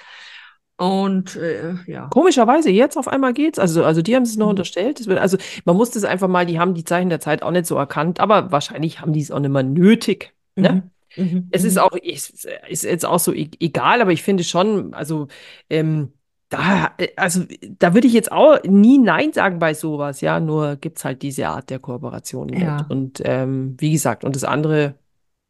[0.77, 2.09] Und äh, ja.
[2.09, 3.59] Komischerweise, jetzt auf einmal geht's.
[3.59, 4.51] Also, also die haben es noch Mhm.
[4.51, 5.07] unterstellt.
[5.07, 7.67] Wird, also man muss das einfach mal, die haben die Zeichen der Zeit auch nicht
[7.67, 10.33] so erkannt, aber wahrscheinlich haben die es auch nicht mehr nötig.
[10.57, 10.91] Ne?
[11.17, 11.23] Mhm.
[11.25, 11.49] Mhm.
[11.51, 11.81] Es ist Mhm.
[11.81, 15.29] auch, ist, ist jetzt auch so e- egal, aber ich finde schon, also
[15.69, 16.13] ähm,
[16.51, 17.45] da, äh, also
[17.79, 21.49] da würde ich jetzt auch nie Nein sagen bei sowas, ja, nur gibt's halt diese
[21.49, 22.51] Art der Kooperation.
[22.51, 22.85] Ja.
[22.89, 24.97] Und ähm, wie gesagt, und das andere,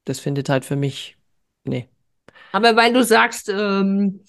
[0.04, 1.16] das findet halt für mich,
[1.64, 1.88] nee.
[2.52, 4.20] Aber weil du sagst, ähm,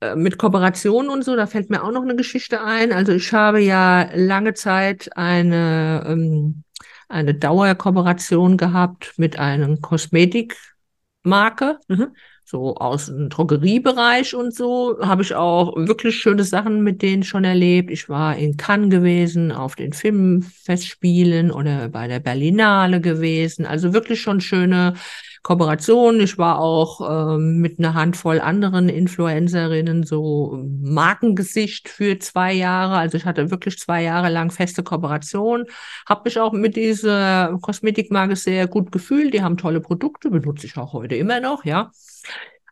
[0.00, 2.92] äh, mit Kooperation und so, da fällt mir auch noch eine Geschichte ein.
[2.92, 6.64] Also ich habe ja lange Zeit eine, ähm,
[7.08, 12.14] eine Dauerkooperation gehabt mit einem Kosmetikmarke, Mhm.
[12.50, 14.98] So aus dem Drogeriebereich und so.
[15.00, 17.90] Habe ich auch wirklich schöne Sachen mit denen schon erlebt.
[17.90, 23.66] Ich war in Cannes gewesen, auf den Filmfestspielen oder bei der Berlinale gewesen.
[23.66, 24.94] Also wirklich schon schöne
[25.42, 26.20] Kooperation.
[26.20, 32.96] Ich war auch ähm, mit einer Handvoll anderen Influencerinnen so Markengesicht für zwei Jahre.
[32.96, 35.64] Also ich hatte wirklich zwei Jahre lang feste Kooperation.
[36.06, 39.32] Habe mich auch mit dieser Kosmetikmarke sehr gut gefühlt.
[39.32, 41.90] Die haben tolle Produkte, benutze ich auch heute immer noch, ja.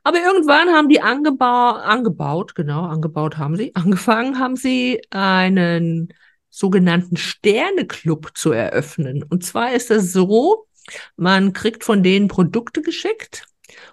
[0.05, 6.15] Aber irgendwann haben die angebau angebaut, genau, angebaut haben sie, angefangen haben sie einen
[6.51, 9.23] sogenannten Sterneclub zu eröffnen.
[9.23, 10.68] Und zwar ist das so,
[11.17, 13.47] man kriegt von denen Produkte geschickt.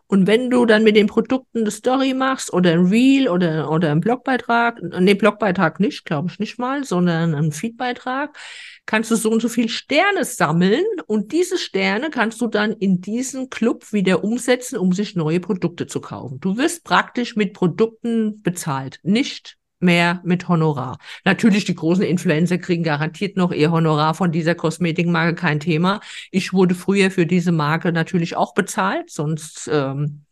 [0.07, 3.91] Und wenn du dann mit den Produkten eine Story machst oder ein Reel oder, oder
[3.91, 8.37] einen Blogbeitrag, nee, Blogbeitrag nicht, glaube ich nicht mal, sondern einen Feedbeitrag,
[8.85, 13.01] kannst du so und so viel Sterne sammeln und diese Sterne kannst du dann in
[13.01, 16.39] diesen Club wieder umsetzen, um sich neue Produkte zu kaufen.
[16.39, 20.97] Du wirst praktisch mit Produkten bezahlt, nicht mehr mit Honorar.
[21.23, 26.01] Natürlich, die großen Influencer kriegen garantiert noch ihr Honorar von dieser Kosmetikmarke, kein Thema.
[26.31, 30.25] Ich wurde früher für diese Marke natürlich auch bezahlt, sonst ähm,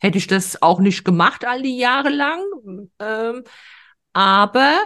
[0.00, 2.40] hätte ich das auch nicht gemacht all die Jahre lang.
[3.00, 3.44] Ähm,
[4.12, 4.78] aber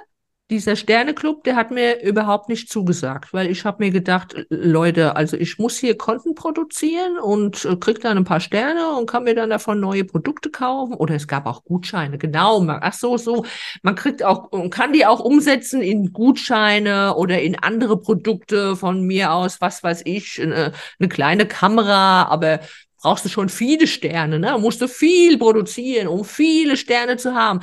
[0.51, 5.37] dieser Sterneclub, der hat mir überhaupt nicht zugesagt, weil ich habe mir gedacht, Leute, also
[5.37, 9.35] ich muss hier Konten produzieren und äh, krieg dann ein paar Sterne und kann mir
[9.35, 10.95] dann davon neue Produkte kaufen.
[10.95, 12.61] Oder es gab auch Gutscheine, genau.
[12.61, 13.45] man- Ach so, so.
[13.83, 19.03] Man kriegt auch und kann die auch umsetzen in Gutscheine oder in andere Produkte von
[19.07, 22.61] mir aus, was weiß ich, eine, eine kleine Kamera, aber
[23.03, 24.59] brauchst du schon viele Sterne, ne?
[24.59, 27.61] Musst du viel produzieren, um viele Sterne zu haben.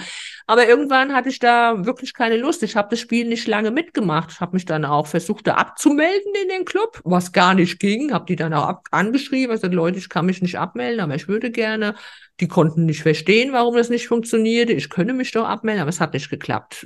[0.50, 2.64] Aber irgendwann hatte ich da wirklich keine Lust.
[2.64, 4.32] Ich habe das Spiel nicht lange mitgemacht.
[4.32, 8.14] Ich habe mich dann auch versucht, da abzumelden in den Club, was gar nicht ging.
[8.14, 11.52] Habe die dann auch angeschrieben, gesagt, Leute, ich kann mich nicht abmelden, aber ich würde
[11.52, 11.96] gerne.
[12.40, 14.72] Die konnten nicht verstehen, warum das nicht funktionierte.
[14.72, 16.86] Ich könne mich doch abmelden, aber es hat nicht geklappt.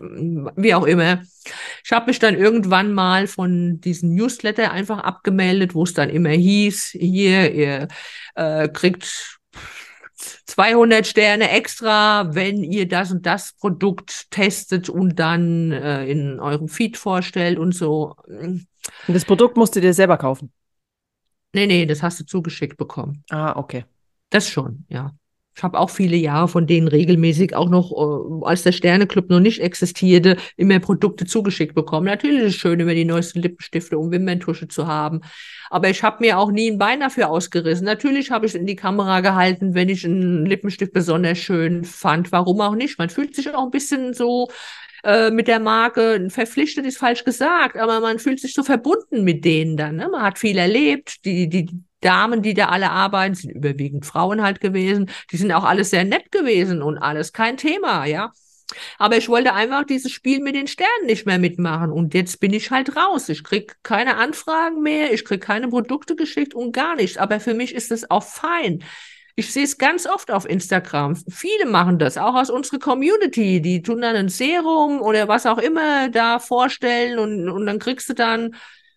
[0.55, 1.22] Wie auch immer.
[1.84, 6.30] Ich habe mich dann irgendwann mal von diesem Newsletter einfach abgemeldet, wo es dann immer
[6.30, 7.88] hieß, hier, ihr
[8.34, 9.40] äh, kriegt
[10.51, 16.67] 200 Sterne extra, wenn ihr das und das Produkt testet und dann äh, in eurem
[16.67, 18.15] Feed vorstellt und so.
[18.27, 18.67] Und
[19.07, 20.51] das Produkt musst du dir selber kaufen.
[21.53, 23.23] Nee, nee, das hast du zugeschickt bekommen.
[23.29, 23.85] Ah, okay.
[24.29, 25.11] Das schon, ja.
[25.55, 29.39] Ich habe auch viele Jahre von denen regelmäßig auch noch, äh, als der Sterneclub noch
[29.41, 32.05] nicht existierte, immer Produkte zugeschickt bekommen.
[32.05, 35.21] Natürlich ist es schön, immer die neuesten Lippenstifte und Wimperntusche zu haben.
[35.69, 37.85] Aber ich habe mir auch nie ein Bein dafür ausgerissen.
[37.85, 42.31] Natürlich habe ich es in die Kamera gehalten, wenn ich einen Lippenstift besonders schön fand.
[42.31, 42.97] Warum auch nicht?
[42.97, 44.49] Man fühlt sich auch ein bisschen so
[45.03, 46.27] äh, mit der Marke.
[46.29, 49.97] Verpflichtet ist falsch gesagt, aber man fühlt sich so verbunden mit denen dann.
[49.97, 50.09] Ne?
[50.09, 51.25] Man hat viel erlebt.
[51.25, 51.69] Die, die
[52.01, 55.09] Damen, die da alle arbeiten, sind überwiegend Frauen halt gewesen.
[55.31, 58.31] Die sind auch alles sehr nett gewesen und alles kein Thema, ja.
[58.97, 61.91] Aber ich wollte einfach dieses Spiel mit den Sternen nicht mehr mitmachen.
[61.91, 63.29] Und jetzt bin ich halt raus.
[63.29, 67.17] Ich krieg keine Anfragen mehr, ich krieg keine Produkte geschickt und gar nichts.
[67.17, 68.83] Aber für mich ist das auch fein.
[69.35, 71.15] Ich sehe es ganz oft auf Instagram.
[71.29, 73.61] Viele machen das, auch aus unserer Community.
[73.61, 78.09] Die tun dann ein Serum oder was auch immer da vorstellen und, und dann kriegst
[78.09, 78.55] du dann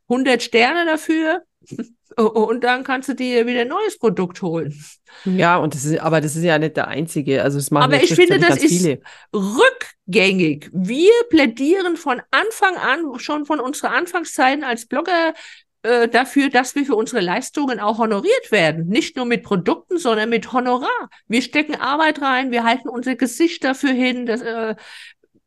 [0.08, 1.42] 100 Sterne dafür.
[2.16, 4.74] Und dann kannst du dir wieder ein neues Produkt holen.
[5.24, 7.42] Ja, und das ist, aber das ist ja nicht der einzige.
[7.42, 9.00] Also das machen aber ich finde, das ist viele.
[9.34, 10.70] rückgängig.
[10.72, 15.34] Wir plädieren von Anfang an, schon von unserer Anfangszeiten als Blogger
[15.82, 18.86] äh, dafür, dass wir für unsere Leistungen auch honoriert werden.
[18.88, 21.10] Nicht nur mit Produkten, sondern mit Honorar.
[21.28, 24.24] Wir stecken Arbeit rein, wir halten unser Gesicht dafür hin.
[24.24, 24.76] Das, äh,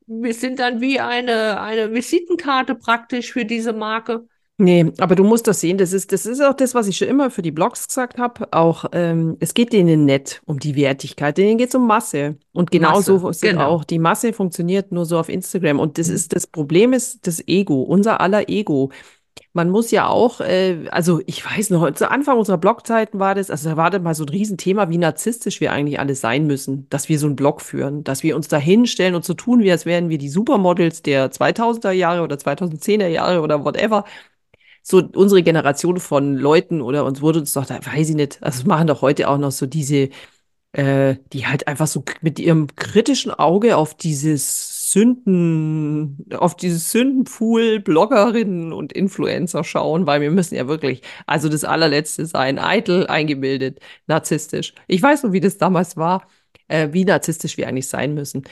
[0.05, 4.28] wir sind dann wie eine, eine Visitenkarte praktisch für diese Marke.
[4.59, 7.07] Nee, aber du musst das sehen, das ist, das ist auch das, was ich schon
[7.07, 8.51] immer für die Blogs gesagt habe.
[8.51, 12.37] Auch ähm, es geht denen nicht um die Wertigkeit, denen geht es um Masse.
[12.53, 13.67] Und genauso Masse, genau.
[13.67, 15.79] auch die Masse funktioniert nur so auf Instagram.
[15.79, 16.15] Und das mhm.
[16.15, 18.89] ist das Problem ist das Ego, unser aller Ego.
[19.53, 23.51] Man muss ja auch, äh, also ich weiß noch, zu Anfang unserer Blogzeiten war das,
[23.51, 26.87] also da war das mal so ein Riesenthema, wie narzisstisch wir eigentlich alle sein müssen,
[26.89, 29.71] dass wir so einen Blog führen, dass wir uns da hinstellen und so tun, wie
[29.71, 34.03] als wären wir die Supermodels der 2000er Jahre oder 2010er Jahre oder whatever
[34.89, 38.65] so unsere Generation von Leuten oder uns wurde uns doch, da weiß ich nicht, also
[38.67, 40.09] machen doch heute auch noch so diese,
[40.73, 47.81] äh, die halt einfach so mit ihrem kritischen Auge auf dieses Sünden, auf dieses Sündenpool
[47.81, 53.79] Bloggerinnen und Influencer schauen, weil wir müssen ja wirklich, also das allerletzte sein, eitel, eingebildet,
[54.07, 54.73] narzisstisch.
[54.88, 56.27] Ich weiß noch, wie das damals war,
[56.69, 58.43] äh, wie narzisstisch wir eigentlich sein müssen.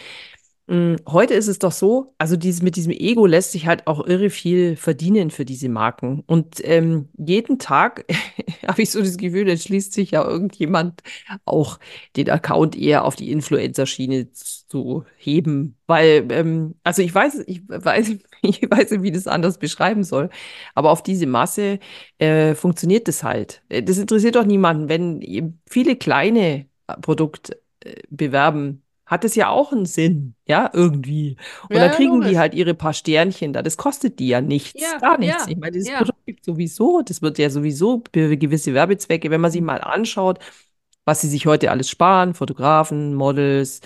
[0.68, 4.04] Mm, heute ist es doch so, also dieses, mit diesem Ego lässt sich halt auch
[4.08, 6.24] irre viel verdienen für diese Marken.
[6.26, 8.06] Und ähm, jeden Tag
[8.68, 11.04] habe ich so das Gefühl, jetzt schließt sich ja irgendjemand
[11.46, 11.80] auch
[12.16, 15.78] den Account eher auf die Influencer-Schiene zu heben.
[15.86, 20.30] Weil, ähm, also ich weiß, ich weiß, ich weiß nicht, wie das anders beschreiben soll,
[20.74, 21.78] aber auf diese Masse
[22.18, 23.62] äh, funktioniert das halt.
[23.70, 26.66] Äh, das interessiert doch niemanden, wenn viele kleine
[27.02, 31.38] Produkte äh, bewerben hat es ja auch einen Sinn, ja, irgendwie.
[31.70, 33.62] Und ja, dann kriegen ja, die halt ihre paar Sternchen da.
[33.62, 35.48] Das kostet die ja nichts, ja, gar nichts.
[35.48, 39.52] ich meine, dieses Produkt gibt sowieso, das wird ja sowieso für gewisse Werbezwecke, wenn man
[39.52, 40.40] sich mal anschaut,
[41.06, 43.82] was sie sich heute alles sparen, Fotografen, Models,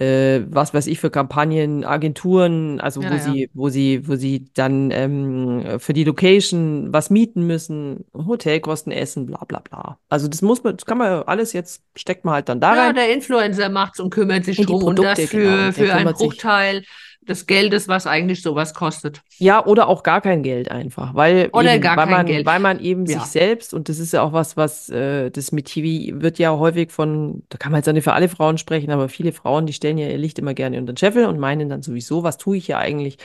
[0.00, 3.20] äh, was weiß ich für Kampagnen, Agenturen, also ja, wo ja.
[3.20, 9.26] sie, wo sie, wo sie dann ähm, für die Location was mieten müssen, Hotelkosten, Essen,
[9.26, 9.98] bla bla bla.
[10.08, 12.78] Also das muss man, das kann man alles jetzt, steckt man halt dann da rein.
[12.78, 16.80] Ja, der Influencer macht's und kümmert sich drum und das für, genau, für einen Bruchteil.
[16.80, 16.88] Sich
[17.22, 19.22] des Geldes, was eigentlich sowas kostet.
[19.38, 22.46] Ja, oder auch gar kein Geld einfach, weil oder eben, gar weil kein man, Geld.
[22.46, 23.20] weil man eben ja.
[23.20, 26.56] sich selbst und das ist ja auch was, was äh, das mit TV wird ja
[26.56, 29.72] häufig von, da kann man jetzt nicht für alle Frauen sprechen, aber viele Frauen, die
[29.72, 32.56] stellen ja ihr Licht immer gerne unter den Scheffel und meinen dann sowieso, was tue
[32.56, 33.18] ich ja eigentlich?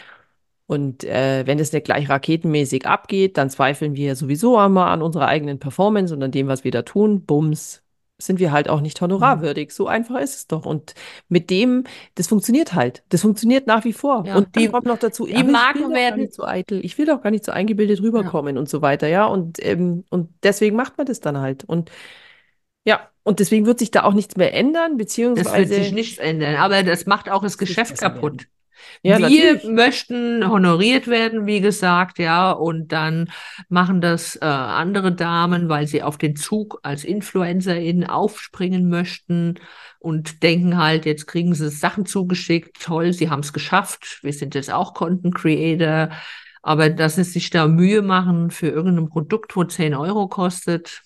[0.68, 5.28] Und äh, wenn es nicht gleich raketenmäßig abgeht, dann zweifeln wir sowieso einmal an unserer
[5.28, 7.24] eigenen Performance und an dem, was wir da tun.
[7.24, 7.84] Bums,
[8.18, 9.72] sind wir halt auch nicht honorarwürdig.
[9.72, 10.66] So einfach ist es doch.
[10.66, 10.94] Und
[11.28, 11.84] mit dem,
[12.16, 13.04] das funktioniert halt.
[13.10, 14.26] Das funktioniert nach wie vor.
[14.26, 16.84] Ja, und die kommt noch dazu, die Marken werden nicht so eitel.
[16.86, 18.60] Ich will doch gar nicht so eingebildet rüberkommen ja.
[18.60, 19.26] und so weiter, ja.
[19.26, 21.66] Und, ähm, und deswegen macht man das dann halt.
[21.66, 21.92] Und
[22.86, 25.50] ja, und deswegen wird sich da auch nichts mehr ändern, beziehungsweise.
[25.50, 28.42] Das wird sich nichts ändern, aber das macht auch das Geschäft kaputt.
[28.44, 28.55] Werden.
[29.04, 29.64] Ja, wir natürlich.
[29.66, 33.30] möchten honoriert werden, wie gesagt, ja, und dann
[33.70, 39.56] machen das äh, andere Damen, weil sie auf den Zug als InfluencerInnen aufspringen möchten
[40.00, 44.56] und denken halt, jetzt kriegen sie Sachen zugeschickt, toll, sie haben es geschafft, wir sind
[44.56, 46.10] jetzt auch Content Creator,
[46.62, 51.04] aber dass sie sich da Mühe machen für irgendein Produkt, wo 10 Euro kostet,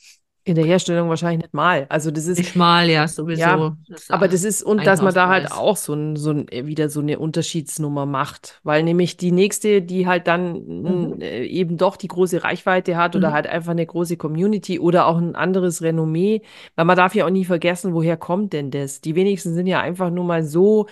[0.49, 1.85] in der Herstellung wahrscheinlich nicht mal.
[1.89, 3.39] Also das ist nicht mal, ja, sowieso.
[3.39, 6.47] Ja, das aber das ist und dass man da halt auch so ein, so ein
[6.49, 11.21] äh, wieder so eine Unterschiedsnummer macht, weil nämlich die nächste, die halt dann mhm.
[11.21, 13.19] äh, eben doch die große Reichweite hat mhm.
[13.19, 16.41] oder halt einfach eine große Community oder auch ein anderes Renommee,
[16.75, 19.01] weil man darf ja auch nie vergessen, woher kommt denn das?
[19.01, 20.87] Die wenigsten sind ja einfach nur mal so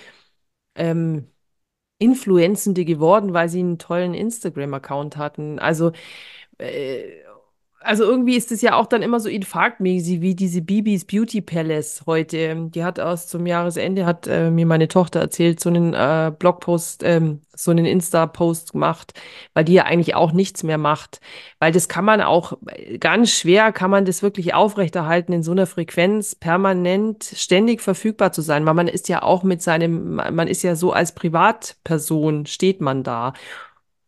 [0.75, 1.27] ähm,
[1.99, 5.59] Influenzende geworden, weil sie einen tollen Instagram-Account hatten.
[5.59, 5.91] Also
[6.59, 7.03] äh,
[7.87, 12.03] also irgendwie ist es ja auch dann immer so infarktmäßig wie diese Bibis Beauty Palace
[12.05, 12.67] heute.
[12.69, 17.03] Die hat aus zum Jahresende, hat äh, mir meine Tochter erzählt, so einen äh, Blogpost,
[17.03, 19.13] ähm, so einen Insta-Post gemacht,
[19.53, 21.21] weil die ja eigentlich auch nichts mehr macht.
[21.59, 25.51] Weil das kann man auch äh, ganz schwer, kann man das wirklich aufrechterhalten, in so
[25.51, 30.47] einer Frequenz permanent ständig verfügbar zu sein, weil man ist ja auch mit seinem, man
[30.47, 33.33] ist ja so als Privatperson, steht man da.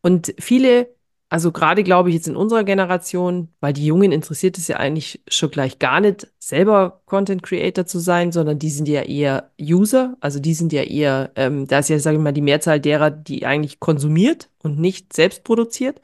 [0.02, 0.90] Und viele
[1.30, 5.22] also gerade glaube ich jetzt in unserer Generation, weil die Jungen interessiert es ja eigentlich
[5.28, 10.18] schon gleich gar nicht, selber Content Creator zu sein, sondern die sind ja eher User,
[10.22, 13.12] also die sind ja eher, ähm, da ist ja, sage ich mal, die Mehrzahl derer,
[13.12, 16.02] die eigentlich konsumiert und nicht selbst produziert.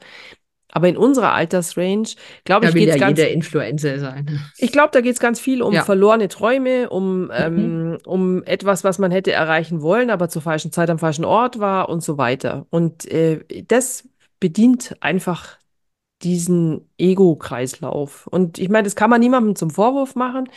[0.72, 2.08] Aber in unserer Altersrange,
[2.44, 4.40] glaube ich, geht es ja ganz jeder Influencer sein.
[4.58, 5.82] ich glaube, da geht es ganz viel um Ja.
[5.84, 7.30] verlorene Träume, um, Mhm.
[7.34, 11.58] ähm, um etwas, was man hätte erreichen wollen, aber zur falschen Zeit am falschen Ort
[11.60, 12.66] war und so weiter.
[12.70, 14.06] Und äh, das
[14.46, 15.58] bedient einfach
[16.22, 18.28] diesen Ego-Kreislauf.
[18.28, 20.48] Und ich meine, das kann man niemandem zum Vorwurf machen.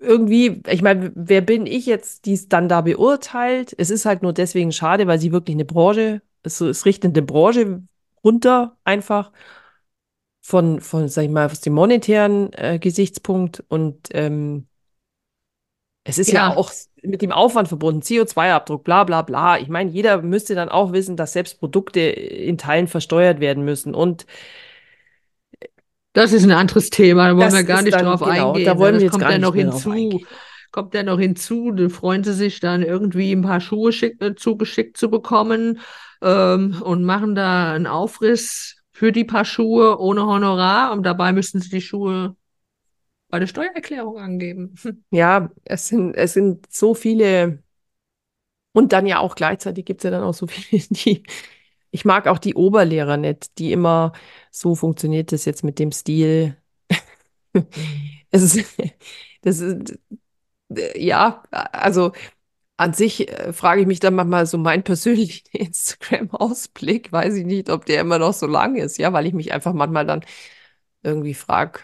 [0.00, 3.74] Irgendwie, ich meine, wer bin ich jetzt, die es dann da beurteilt?
[3.78, 7.26] Es ist halt nur deswegen schade, weil sie wirklich eine Branche, es, es richtet eine
[7.26, 7.82] Branche
[8.24, 9.32] runter, einfach
[10.40, 14.68] von, von, sag ich mal, aus dem monetären äh, Gesichtspunkt und ähm,
[16.04, 16.50] es ist ja.
[16.50, 16.56] Ja.
[16.56, 16.70] auch
[17.02, 19.58] mit dem Aufwand verbunden, CO2-Abdruck, bla bla bla.
[19.58, 23.94] Ich meine, jeder müsste dann auch wissen, dass selbst Produkte in Teilen versteuert werden müssen.
[23.94, 24.24] Und
[26.12, 28.66] Das ist ein anderes Thema, da wollen wir gar nicht dann- drauf genau, eingehen.
[28.66, 29.00] da wollen ne?
[29.00, 30.20] wir Das jetzt kommt gar nicht noch hinzu.
[30.70, 34.34] Kommt ja noch hinzu, dann freuen sie sich dann irgendwie ein paar Schuhe schick, äh,
[34.34, 35.80] zugeschickt zu bekommen
[36.22, 41.60] ähm, und machen da einen Aufriss für die paar Schuhe ohne Honorar und dabei müssen
[41.60, 42.36] sie die Schuhe
[43.32, 44.74] bei Steuererklärung angeben.
[45.10, 47.62] ja, es sind, es sind so viele.
[48.72, 51.24] Und dann ja auch gleichzeitig gibt es ja dann auch so viele, die.
[51.90, 54.12] Ich mag auch die Oberlehrer nicht, die immer
[54.50, 56.56] so funktioniert das jetzt mit dem Stil.
[58.34, 58.66] Es ist,
[59.42, 59.98] das ist,
[60.74, 62.12] äh, ja, also
[62.78, 67.70] an sich äh, frage ich mich dann manchmal so meinen persönlichen Instagram-Ausblick, weiß ich nicht,
[67.70, 70.24] ob der immer noch so lang ist, ja, weil ich mich einfach manchmal dann
[71.02, 71.80] irgendwie frage,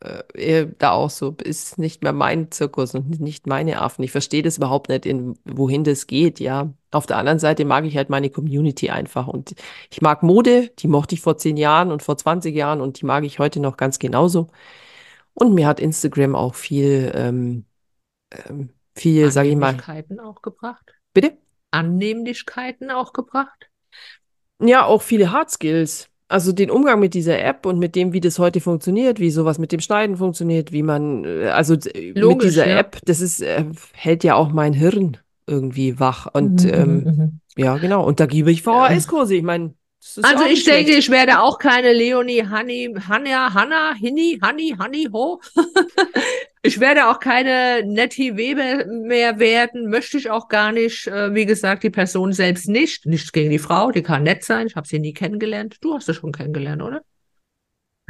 [0.00, 4.02] äh, eh, da auch so, ist nicht mehr mein Zirkus und nicht meine Affen.
[4.02, 6.72] Ich verstehe das überhaupt nicht, in, wohin das geht, ja.
[6.90, 9.54] Auf der anderen Seite mag ich halt meine Community einfach und
[9.90, 13.06] ich mag Mode, die mochte ich vor zehn Jahren und vor 20 Jahren und die
[13.06, 14.48] mag ich heute noch ganz genauso.
[15.34, 17.64] Und mir hat Instagram auch viel, ähm,
[18.30, 20.94] ähm, viel, sage ich mal, Annehmlichkeiten auch gebracht.
[21.12, 21.36] bitte?
[21.70, 23.68] Annehmlichkeiten auch gebracht.
[24.60, 26.08] Ja, auch viele Hard Skills.
[26.28, 29.58] Also den Umgang mit dieser App und mit dem, wie das heute funktioniert, wie sowas
[29.58, 32.78] mit dem Schneiden funktioniert, wie man, äh, also äh, mit Logisch, dieser ja.
[32.78, 36.26] App, das ist, äh, hält ja auch mein Hirn irgendwie wach.
[36.32, 37.40] Und Mhm, ähm, mhm, mhm.
[37.56, 38.04] ja, genau.
[38.04, 39.36] Und da gebe ich VHS-Kurse.
[39.36, 39.74] Ich meine,
[40.22, 40.98] Also ich denke, schlecht.
[40.98, 45.40] ich werde auch keine Leonie, Hanni, Hanja, Hanna, Hinni, Hanni, Hanni, Ho.
[46.62, 51.06] Ich werde auch keine Nettie Weber mehr werden, möchte ich auch gar nicht.
[51.06, 53.06] Äh, Wie gesagt, die Person selbst nicht.
[53.06, 54.66] Nichts gegen die Frau, die kann nett sein.
[54.66, 55.76] Ich habe sie nie kennengelernt.
[55.80, 57.02] Du hast sie schon kennengelernt, oder?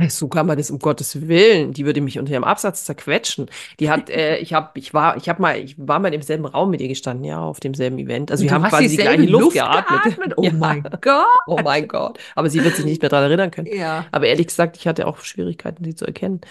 [0.08, 1.72] So kann man das um Gottes Willen.
[1.72, 3.46] Die würde mich unter ihrem Absatz zerquetschen.
[3.80, 6.44] Die hat, äh, ich habe, ich war, ich habe mal, ich war mal im selben
[6.44, 8.30] Raum mit ihr gestanden, ja, auf demselben Event.
[8.30, 10.02] Also wir haben quasi die gleiche Luft, Luft geatmet.
[10.04, 10.34] geatmet?
[10.36, 10.52] Oh Ja.
[10.52, 11.24] mein Gott.
[11.46, 12.18] Oh mein Gott.
[12.34, 13.68] Aber sie wird sich nicht mehr daran erinnern können.
[13.74, 14.04] Ja.
[14.12, 16.42] Aber ehrlich gesagt, ich hatte auch Schwierigkeiten, sie zu erkennen.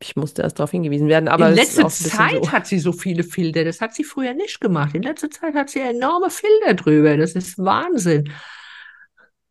[0.00, 1.28] Ich musste erst darauf hingewiesen werden.
[1.28, 2.52] Aber In letzter Zeit so.
[2.52, 3.64] hat sie so viele Filter.
[3.64, 4.94] Das hat sie früher nicht gemacht.
[4.94, 7.16] In letzter Zeit hat sie enorme Filter drüber.
[7.16, 8.30] Das ist Wahnsinn.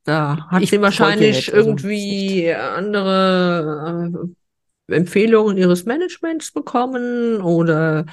[0.06, 4.12] Da hat Ich sie wahrscheinlich nicht, also irgendwie andere
[4.89, 8.06] äh, Empfehlungen ihres Managements bekommen oder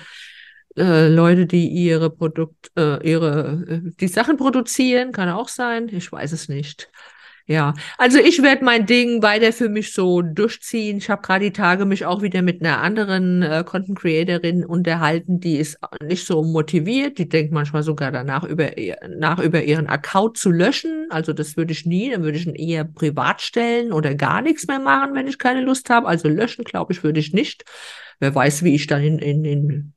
[0.76, 5.88] äh, Leute, die ihre Produkt, äh, ihre, äh, die Sachen produzieren, kann auch sein.
[5.88, 6.90] Ich weiß es nicht.
[7.50, 10.98] Ja, also ich werde mein Ding weiter für mich so durchziehen.
[10.98, 15.40] Ich habe gerade die Tage mich auch wieder mit einer anderen äh, Content Creatorin unterhalten,
[15.40, 17.18] die ist nicht so motiviert.
[17.18, 18.70] Die denkt manchmal sogar danach über,
[19.08, 21.08] nach über ihren Account zu löschen.
[21.10, 24.68] Also das würde ich nie, dann würde ich ihn eher privat stellen oder gar nichts
[24.68, 26.06] mehr machen, wenn ich keine Lust habe.
[26.06, 27.64] Also löschen, glaube ich, würde ich nicht.
[28.20, 29.92] Wer weiß, wie ich dann in, in, in,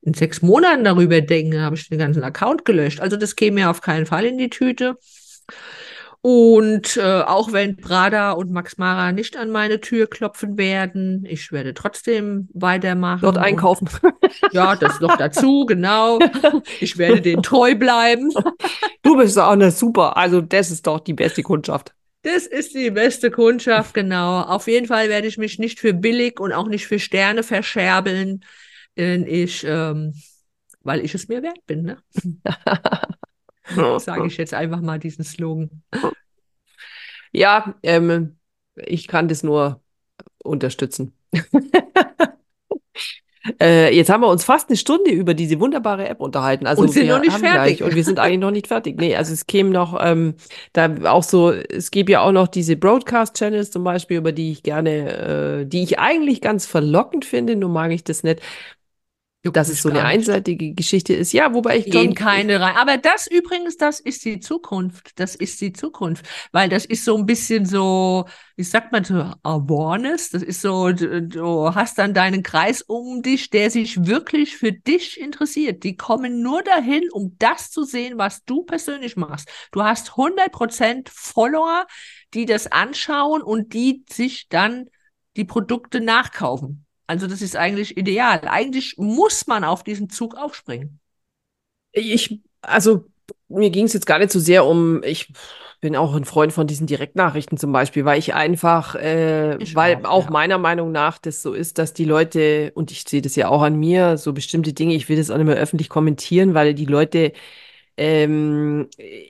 [0.00, 3.00] in sechs Monaten darüber denke, habe ich den ganzen Account gelöscht.
[3.00, 4.96] Also das käme mir auf keinen Fall in die Tüte.
[6.24, 11.50] Und äh, auch wenn Prada und Max Mara nicht an meine Tür klopfen werden, ich
[11.50, 13.22] werde trotzdem weitermachen.
[13.22, 13.88] Dort und- einkaufen.
[14.52, 16.18] Ja, das noch dazu, genau.
[16.80, 18.32] Ich werde denen treu bleiben.
[19.02, 20.16] Du bist auch eine super.
[20.16, 21.92] Also, das ist doch die beste Kundschaft.
[22.22, 24.40] Das ist die beste Kundschaft, genau.
[24.42, 28.44] Auf jeden Fall werde ich mich nicht für billig und auch nicht für Sterne verscherbeln,
[28.96, 30.14] denn ich, ähm,
[30.82, 31.98] weil ich es mir wert bin, ne?
[33.98, 35.82] Sage ich jetzt einfach mal diesen Slogan.
[37.32, 38.38] Ja, ähm,
[38.76, 39.82] Ich kann das nur
[40.44, 41.16] unterstützen.
[43.60, 46.64] Äh, jetzt haben wir uns fast eine Stunde über diese wunderbare App unterhalten.
[46.66, 47.78] Also Und sind wir noch nicht fertig.
[47.78, 49.00] gleich und wir sind eigentlich noch nicht fertig.
[49.00, 50.34] Nee, also es käme noch, ähm,
[50.72, 54.62] da auch so, es gäbe ja auch noch diese Broadcast-Channels zum Beispiel, über die ich
[54.62, 58.40] gerne, äh, die ich eigentlich ganz verlockend finde, nur mag ich das nicht,
[59.44, 61.32] Juckt dass es so eine einseitige Geschichte ist.
[61.32, 62.76] Ja, wobei ich Gehen keine rein.
[62.76, 65.18] Aber das übrigens, das ist die Zukunft.
[65.18, 66.24] Das ist die Zukunft.
[66.52, 70.30] Weil das ist so ein bisschen so, wie sagt man so, Awareness.
[70.30, 74.70] Das ist so, du, du hast dann deinen Kreis um dich, der sich wirklich für
[74.70, 75.82] dich interessiert.
[75.82, 79.48] Die kommen nur dahin, um das zu sehen, was du persönlich machst.
[79.72, 81.86] Du hast 100% Follower,
[82.32, 84.86] die das anschauen und die sich dann
[85.34, 86.81] die Produkte nachkaufen.
[87.06, 88.40] Also das ist eigentlich ideal.
[88.48, 91.00] Eigentlich muss man auf diesen Zug aufspringen.
[91.92, 93.04] ich, also
[93.48, 95.32] mir ging es jetzt gar nicht so sehr um, ich
[95.80, 99.98] bin auch ein Freund von diesen Direktnachrichten zum Beispiel, weil ich einfach, äh, Ich weil
[100.04, 100.30] auch, auch ja.
[100.30, 103.62] meiner Meinung nach das so ist, dass die Leute, und ich sehe das ja auch
[103.62, 106.86] an mir, so bestimmte Dinge, ich will das auch nicht mehr öffentlich kommentieren, weil die
[106.86, 107.32] Leute,
[107.96, 109.26] ähm, äh,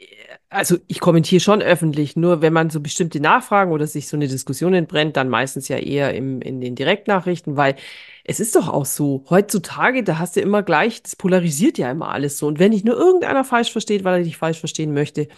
[0.52, 4.28] also ich kommentiere schon öffentlich, nur wenn man so bestimmte Nachfragen oder sich so eine
[4.28, 7.76] Diskussion entbrennt, dann meistens ja eher im, in den Direktnachrichten, weil
[8.24, 12.10] es ist doch auch so, heutzutage, da hast du immer gleich, das polarisiert ja immer
[12.10, 12.46] alles so.
[12.46, 15.28] Und wenn dich nur irgendeiner falsch versteht, weil er dich falsch verstehen möchte,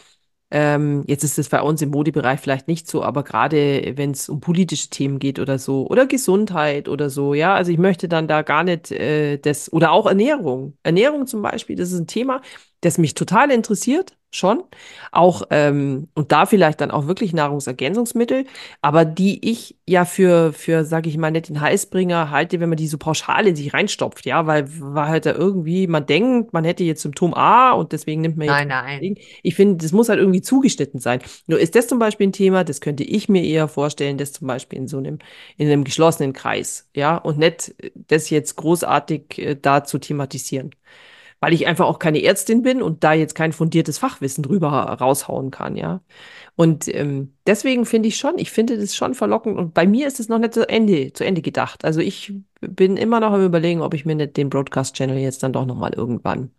[0.50, 4.28] ähm, jetzt ist es bei uns im Modebereich vielleicht nicht so, aber gerade wenn es
[4.28, 8.28] um politische Themen geht oder so, oder Gesundheit oder so, ja, also ich möchte dann
[8.28, 10.76] da gar nicht äh, das, oder auch Ernährung.
[10.82, 12.40] Ernährung zum Beispiel, das ist ein Thema,
[12.82, 14.64] das mich total interessiert, schon.
[15.12, 18.46] Auch, ähm, und da vielleicht dann auch wirklich Nahrungsergänzungsmittel,
[18.82, 22.76] aber die ich ja für, für, sag ich mal, nicht den Heißbringer halte, wenn man
[22.76, 26.64] die so pauschal in sich reinstopft, ja, weil, weil halt da irgendwie, man denkt, man
[26.64, 29.14] hätte jetzt Symptom A und deswegen nimmt man jetzt Nein, nein.
[29.42, 31.20] Ich finde, das muss halt irgendwie zugeschnitten sein.
[31.46, 34.46] Nur ist das zum Beispiel ein Thema, das könnte ich mir eher vorstellen, das zum
[34.46, 35.18] Beispiel in so einem,
[35.56, 40.70] in einem geschlossenen Kreis, ja, und nicht äh, das jetzt großartig äh, da zu thematisieren.
[41.40, 45.50] Weil ich einfach auch keine Ärztin bin und da jetzt kein fundiertes Fachwissen drüber raushauen
[45.50, 46.00] kann, ja.
[46.56, 50.20] Und ähm, deswegen finde ich schon, ich finde das schon verlockend und bei mir ist
[50.20, 51.84] es noch nicht zu Ende, zu Ende gedacht.
[51.84, 55.52] Also ich bin immer noch am überlegen, ob ich mir nicht den Broadcast-Channel jetzt dann
[55.52, 56.50] doch nochmal irgendwann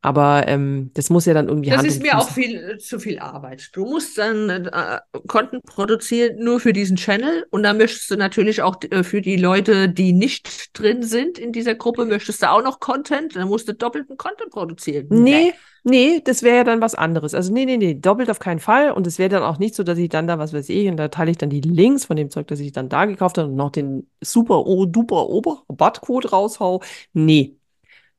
[0.00, 3.00] aber ähm, das muss ja dann irgendwie Das Hand ist mir auch viel äh, zu
[3.00, 3.70] viel Arbeit.
[3.72, 8.62] Du musst dann äh, Content produzieren nur für diesen Channel und dann möchtest du natürlich
[8.62, 12.62] auch äh, für die Leute, die nicht drin sind in dieser Gruppe, möchtest du auch
[12.62, 15.08] noch Content, dann musst du doppelten Content produzieren.
[15.10, 17.34] Nee, nee, das wäre ja dann was anderes.
[17.34, 18.92] Also nee, nee, nee, doppelt auf keinen Fall.
[18.92, 20.96] Und es wäre dann auch nicht so, dass ich dann da, was weiß ich, und
[20.96, 23.48] da teile ich dann die Links von dem Zeug, das ich dann da gekauft habe
[23.48, 26.82] und noch den super oh, duper ober Rabattcode raushau.
[27.14, 27.56] Nee.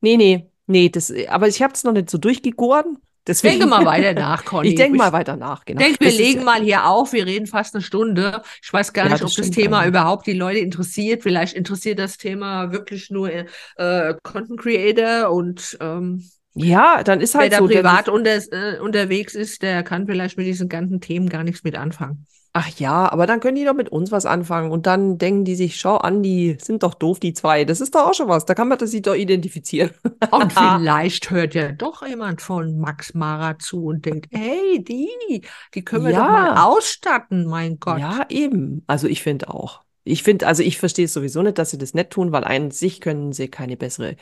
[0.02, 2.98] Nee, nee, nee, das, aber ich habe es noch nicht so durchgegoren.
[3.26, 4.68] Deswegen, Denke mal weiter nach, Conny.
[4.70, 5.80] ich denke mal weiter nach, genau.
[5.80, 7.12] Ich denke, wir Das legen mal hier auf.
[7.12, 8.42] Wir reden fast eine Stunde.
[8.62, 9.86] Ich weiß gar Ja, nicht, das ob das Thema eigentlich.
[9.86, 11.22] überhaupt die Leute interessiert.
[11.22, 17.40] Vielleicht interessiert das Thema wirklich nur äh, Content Creator und ähm, Ja, dann ist wer
[17.40, 17.68] halt da so.
[17.68, 21.62] dass privat unter, äh, unterwegs ist, der kann vielleicht mit diesen ganzen Themen gar nichts
[21.64, 22.26] mit anfangen.
[22.52, 25.54] Ach ja, aber dann können die doch mit uns was anfangen und dann denken die
[25.54, 27.64] sich, schau an, die sind doch doof, die zwei.
[27.64, 28.44] Das ist doch auch schon was.
[28.44, 29.92] Da kann man das sich doch identifizieren.
[30.32, 35.42] Und vielleicht hört ja doch jemand von Max Mara zu und denkt, hey, die,
[35.74, 36.54] die können wir doch mal Ja.
[36.54, 38.02] ausstatten, mein Gott.
[38.02, 38.84] Ja, eben.
[38.86, 39.82] Also ich finde auch.
[40.04, 42.70] Ich finde, also ich verstehe es sowieso nicht, dass sie das nicht tun, weil an
[42.70, 44.16] sich können sie keine bessere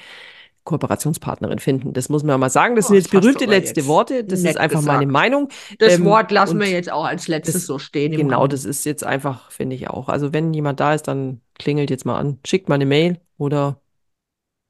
[0.69, 1.93] Kooperationspartnerin finden.
[1.93, 2.77] Das muss man ja mal sagen.
[2.77, 4.23] Das Oh, sind jetzt das berühmte letzte jetzt Worte.
[4.25, 5.13] Das ist einfach meine gesagt.
[5.13, 5.49] Meinung.
[5.79, 8.13] Das Ähm, Wort lassen wir jetzt auch als letztes das- so stehen.
[8.17, 8.49] Genau, Raum.
[8.49, 10.09] das ist jetzt einfach, finde ich auch.
[10.09, 13.81] Also wenn jemand da ist, dann klingelt jetzt mal an, schickt mal eine Mail oder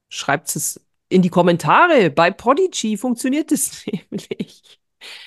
[0.09, 2.09] schreibt es in die Kommentare.
[2.09, 4.79] Bei Podigy funktioniert das nämlich.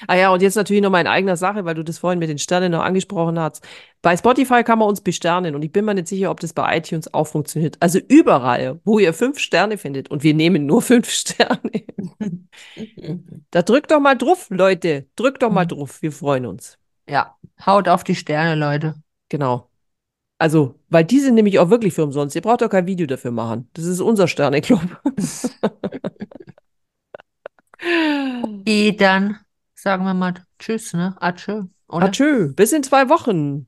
[0.07, 2.29] Ah ja, und jetzt natürlich noch mal in eigener Sache, weil du das vorhin mit
[2.29, 3.67] den Sternen noch angesprochen hast.
[4.03, 6.77] Bei Spotify kann man uns besternen und ich bin mir nicht sicher, ob das bei
[6.77, 7.77] iTunes auch funktioniert.
[7.81, 11.85] Also überall, wo ihr fünf Sterne findet und wir nehmen nur fünf Sterne.
[13.51, 15.07] Da drückt doch mal drauf, Leute.
[15.17, 16.03] Drückt doch mal drauf.
[16.03, 16.79] Wir freuen uns.
[17.09, 18.95] Ja, haut auf die Sterne, Leute.
[19.29, 19.69] Genau.
[20.39, 22.35] Also, weil die sind nämlich auch wirklich für umsonst.
[22.35, 23.69] Ihr braucht doch kein Video dafür machen.
[23.75, 24.81] Das ist unser Sterneclub.
[28.65, 29.39] Eh, dann
[29.83, 31.17] sagen wir mal Tschüss, ne?
[31.21, 32.07] Adieu, oder?
[32.07, 32.53] Adieu.
[32.55, 33.67] Bis in zwei Wochen.